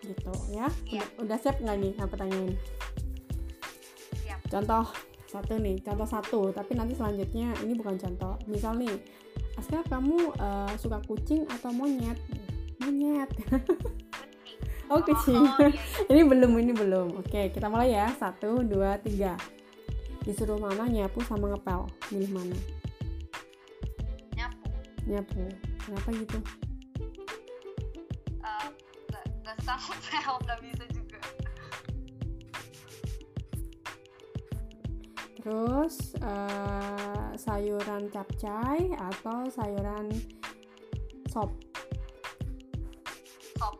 Gitu 0.02 0.32
ya. 0.54 0.66
Iya. 0.86 1.04
udah, 1.18 1.24
udah 1.26 1.38
siap 1.38 1.56
nggak 1.58 1.76
nih 1.78 1.92
pertanyaan 1.98 2.46
siap. 4.22 4.40
contoh 4.50 4.84
satu 5.32 5.54
nih 5.56 5.76
contoh 5.80 6.08
satu 6.08 6.40
tapi 6.52 6.72
nanti 6.76 6.94
selanjutnya 6.94 7.54
ini 7.66 7.72
bukan 7.74 7.98
contoh. 7.98 8.38
Misal 8.46 8.78
nih 8.78 8.94
Aska 9.58 9.84
kamu 9.90 10.32
uh, 10.40 10.72
suka 10.80 11.02
kucing 11.04 11.44
atau 11.50 11.74
monyet? 11.74 12.18
Monyet. 12.82 13.30
Oh 14.92 15.00
kucing. 15.00 15.40
oh, 15.40 15.56
iya, 15.56 15.72
iya. 15.72 15.80
ini 16.12 16.20
belum 16.20 16.52
ini 16.60 16.76
belum. 16.76 17.16
Oke 17.24 17.48
kita 17.48 17.72
mulai 17.72 17.96
ya. 17.96 18.12
Satu 18.12 18.60
dua 18.60 19.00
tiga 19.00 19.40
disuruh 20.22 20.54
mama 20.54 20.86
nyapu 20.86 21.18
sama 21.26 21.50
ngepel 21.50 21.82
milih 22.14 22.30
mana? 22.30 22.58
Nyapu. 24.38 24.66
Nyapu. 25.10 25.42
Kenapa 25.82 26.08
gitu? 26.14 26.38
Uh, 28.38 28.66
gak, 29.10 29.24
suka 29.58 29.74
ngepel 29.74 30.34
gak 30.46 30.58
bisa 30.62 30.84
juga. 30.94 31.20
Terus 35.42 35.94
uh, 36.22 37.34
sayuran 37.34 38.06
capcay 38.14 38.94
atau 38.94 39.50
sayuran 39.50 40.06
sop? 41.34 41.50
Sop. 43.58 43.76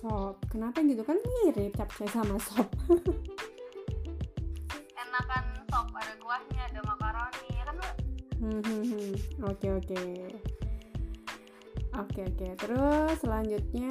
Sop. 0.00 0.36
Kenapa 0.48 0.80
gitu? 0.80 1.04
Kan 1.04 1.20
mirip 1.44 1.76
capcay 1.76 2.08
sama 2.08 2.40
sop 2.40 2.72
enakan 5.18 5.44
sop 5.66 5.90
ada 5.98 6.14
kuahnya 6.22 6.62
ada 6.70 6.80
makaroni 6.86 7.46
ya 7.50 7.62
kan 7.66 7.76
hmm, 8.38 8.60
hmm, 8.62 8.82
hmm. 8.86 9.12
oke 9.50 9.68
oke. 9.82 10.02
Oke 11.98 12.22
oke. 12.22 12.46
Terus 12.62 13.18
selanjutnya 13.18 13.90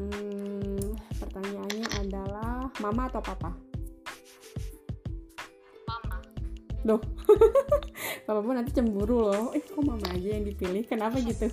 hmm, 0.00 0.96
pertanyaannya 1.20 1.86
adalah 2.00 2.72
mama 2.80 3.12
atau 3.12 3.20
papa? 3.20 3.52
Mama. 5.84 6.16
Loh 6.88 7.04
papa 8.24 8.40
pun 8.40 8.56
nanti 8.56 8.72
cemburu 8.72 9.28
loh. 9.28 9.52
Eh 9.52 9.60
kok 9.60 9.84
mama 9.84 10.08
aja 10.16 10.40
yang 10.40 10.48
dipilih? 10.48 10.88
Kenapa 10.88 11.20
gitu? 11.20 11.52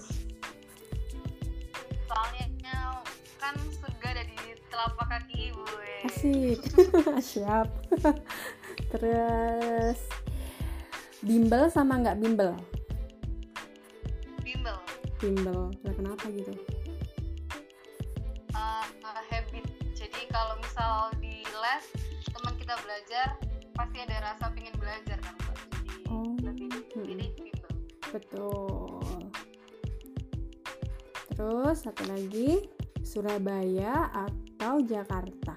Soalnya 2.07 2.47
kan 3.35 3.59
surga 3.83 4.07
ada 4.15 4.23
di 4.23 4.39
telapak 4.71 5.07
kaki 5.11 5.34
asik 6.25 6.59
siap. 7.29 7.69
Terus 8.91 9.99
bimbel 11.21 11.69
sama 11.69 12.01
nggak 12.01 12.17
bimbel? 12.17 12.57
Bimbel. 14.41 14.77
Bimbel. 15.21 15.69
Nah, 15.85 15.93
kenapa 15.93 16.25
gitu? 16.33 16.53
Uh, 18.57 18.85
uh, 19.05 19.21
habit. 19.29 19.65
Jadi 19.93 20.21
kalau 20.33 20.57
misal 20.59 21.13
di 21.21 21.45
les 21.45 21.85
teman 22.33 22.53
kita 22.57 22.75
belajar 22.81 23.37
pasti 23.75 23.97
ada 24.01 24.33
rasa 24.33 24.49
pengen 24.55 24.75
belajar 24.79 25.19
kan 25.19 25.35
jadi 25.35 25.93
oh. 26.09 26.33
lebih 26.41 26.69
hmm. 26.73 27.05
jadi 27.05 27.25
bimbel. 27.37 27.73
Betul. 28.09 29.01
Terus 31.35 31.77
satu 31.85 32.03
lagi. 32.09 32.73
Surabaya 33.05 34.09
atau 34.09 34.81
Jakarta 34.81 35.53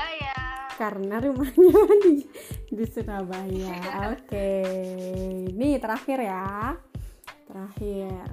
Surabaya. 0.00 0.36
Karena 0.80 1.14
rumahnya 1.20 1.80
di 2.04 2.12
di 2.72 2.84
Surabaya. 2.88 3.76
Oke. 4.16 4.24
Okay. 4.24 4.64
ini 5.52 5.76
terakhir 5.76 6.18
ya. 6.24 6.72
Terakhir. 7.44 8.24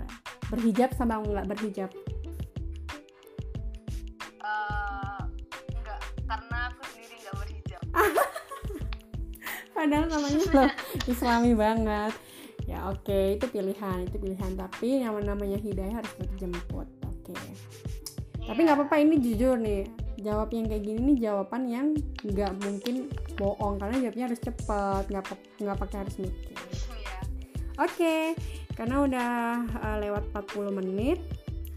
Berhijab 0.47 0.95
sama 0.95 1.19
enggak 1.19 1.43
berhijab? 1.51 1.91
Uh, 4.39 5.21
enggak 5.75 5.99
karena 6.23 6.57
aku 6.71 6.81
sendiri 6.95 7.15
enggak 7.19 7.35
berhijab. 7.35 7.83
Padahal 9.75 10.05
namanya 10.07 10.39
loh 10.55 10.71
islami 11.11 11.51
banget. 11.51 12.15
Ya 12.67 12.83
oke 12.91 12.99
okay, 13.07 13.35
itu 13.35 13.45
pilihan 13.51 14.07
itu 14.07 14.15
pilihan. 14.19 14.55
Tapi 14.55 15.03
yang 15.03 15.19
namanya 15.19 15.59
hidayah 15.59 15.99
harus 15.99 16.13
dijemput 16.15 16.87
oke. 17.03 17.35
Okay. 17.35 17.43
yeah. 18.39 18.55
tapi 18.55 18.59
nggak 18.63 18.77
apa-apa 18.79 18.95
ini 19.03 19.19
jujur 19.19 19.59
nih 19.59 20.06
jawab 20.17 20.49
yang 20.49 20.65
kayak 20.65 20.83
gini 20.83 20.99
nih 21.13 21.17
jawaban 21.29 21.63
yang 21.69 21.87
nggak 22.25 22.51
mungkin 22.65 22.95
bohong 23.37 23.77
karena 23.77 23.95
jawabnya 24.01 24.25
harus 24.33 24.41
cepet 24.41 25.03
nggak 25.13 25.23
nggak 25.61 25.77
pakai 25.77 25.97
harus 26.01 26.15
mikir. 26.17 26.57
Yeah. 26.57 27.21
oke 27.77 27.93
okay, 27.93 28.23
karena 28.73 28.95
udah 29.05 29.31
uh, 29.77 29.97
lewat 30.01 30.23
40 30.33 30.79
menit 30.81 31.19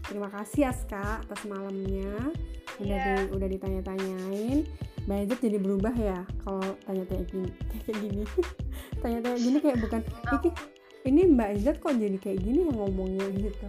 terima 0.09 0.27
kasih 0.33 0.73
Aska 0.73 1.21
atas 1.21 1.41
malamnya. 1.45 2.33
Udah 2.81 2.97
yeah. 2.97 3.21
di, 3.29 3.37
udah 3.37 3.47
ditanya-tanyain. 3.47 4.59
Budget 5.01 5.39
jadi 5.41 5.57
berubah 5.57 5.93
ya 5.97 6.21
kalau 6.45 6.65
tanya-tanya 6.85 7.25
gini 7.29 7.49
kayak 7.85 7.97
gini. 8.05 8.23
Tanya-tanya 9.01 9.37
gini 9.41 9.57
kayak 9.57 9.77
bukan 9.81 10.01
ini 10.05 10.49
ini 11.01 11.21
Mbak 11.33 11.49
Izzat 11.57 11.77
kok 11.81 11.97
jadi 11.97 12.17
kayak 12.21 12.39
gini 12.41 12.69
yang 12.69 12.77
ngomongnya? 12.77 13.25
Gitu. 13.33 13.65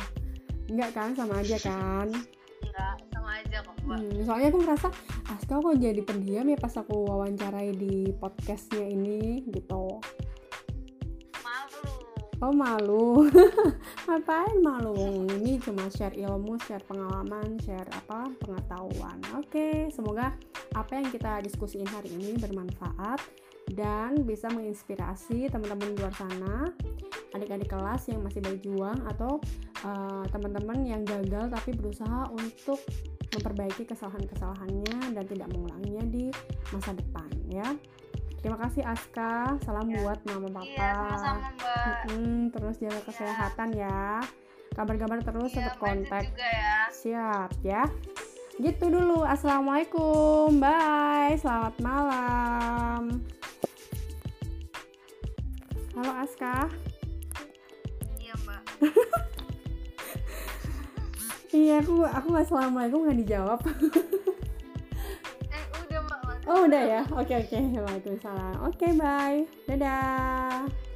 Enggak 0.68 0.92
kan 0.92 1.16
sama 1.16 1.40
aja 1.40 1.56
kan? 1.56 2.08
Enggak 2.60 3.11
aja 3.32 3.58
kok 3.64 3.76
mbak. 3.84 3.98
Hmm, 3.98 4.20
soalnya 4.28 4.48
aku 4.52 4.58
ngerasa 4.60 4.88
Aska 5.32 5.54
kok 5.58 5.76
jadi 5.80 6.02
pendiam 6.04 6.46
ya 6.46 6.58
pas 6.60 6.74
aku 6.76 7.08
wawancarai 7.08 7.72
di 7.72 8.12
podcastnya 8.16 8.84
ini 8.84 9.48
gitu. 9.48 10.00
Oh 12.42 12.50
malu, 12.50 13.30
ngapain 14.10 14.58
malu? 14.66 15.30
Ini 15.30 15.62
cuma 15.62 15.86
share 15.86 16.18
ilmu, 16.18 16.58
share 16.66 16.82
pengalaman, 16.90 17.54
share 17.62 17.86
apa 17.94 18.34
pengetahuan. 18.42 19.22
Oke, 19.38 19.86
semoga 19.94 20.34
apa 20.74 20.98
yang 20.98 21.06
kita 21.14 21.38
diskusiin 21.46 21.86
hari 21.86 22.10
ini 22.10 22.34
bermanfaat 22.42 23.22
dan 23.70 24.26
bisa 24.26 24.50
menginspirasi 24.50 25.48
teman-teman 25.48 25.94
di 25.94 25.96
luar 26.02 26.14
sana, 26.18 26.68
adik-adik 27.32 27.70
kelas 27.70 28.10
yang 28.10 28.20
masih 28.20 28.42
berjuang 28.44 28.98
atau 29.08 29.40
uh, 29.86 30.24
teman-teman 30.28 30.84
yang 30.84 31.02
gagal 31.06 31.48
tapi 31.48 31.70
berusaha 31.72 32.28
untuk 32.34 32.82
memperbaiki 33.32 33.88
kesalahan-kesalahannya 33.88 35.16
dan 35.16 35.24
tidak 35.24 35.48
mengulanginya 35.56 36.04
di 36.04 36.28
masa 36.68 36.92
depan 36.92 37.28
ya. 37.48 37.64
Terima 38.42 38.58
kasih 38.58 38.82
Aska. 38.82 39.56
Salam 39.62 39.86
ya. 39.86 40.02
buat 40.02 40.18
mama 40.26 40.50
papa. 40.50 40.66
Iya, 40.66 40.90
sama-sama 40.98 41.48
Mbak. 41.54 41.96
Hmm, 42.10 42.40
terus 42.50 42.76
jaga 42.82 42.98
ya. 42.98 43.02
kesehatan 43.06 43.68
ya. 43.78 44.02
Kabar-kabar 44.74 45.18
terus 45.22 45.50
ya, 45.54 45.70
tetap 45.70 45.78
kontak. 45.78 46.22
Juga 46.26 46.48
ya. 46.50 46.78
Siap 46.90 47.50
ya. 47.62 47.82
Gitu 48.58 48.84
dulu. 48.90 49.22
Assalamualaikum. 49.22 50.58
Bye. 50.58 51.38
Selamat 51.38 51.74
malam. 51.78 53.22
Halo 55.92 56.12
Aska. 56.16 56.72
Iya 58.16 58.32
Mbak. 58.40 58.62
iya 61.60 61.74
aku 61.84 62.08
aku 62.08 62.26
nggak 62.32 62.46
assalamualaikum 62.48 63.04
nggak 63.04 63.20
dijawab. 63.20 63.60
Oh 66.48 66.64
udah 66.64 66.82
ya? 66.84 67.02
Oke 67.12 67.32
oke. 67.38 67.58
Waalaikumsalam. 67.76 68.56
Oke 68.68 68.88
bye. 68.96 69.44
Dadah. 69.68 70.91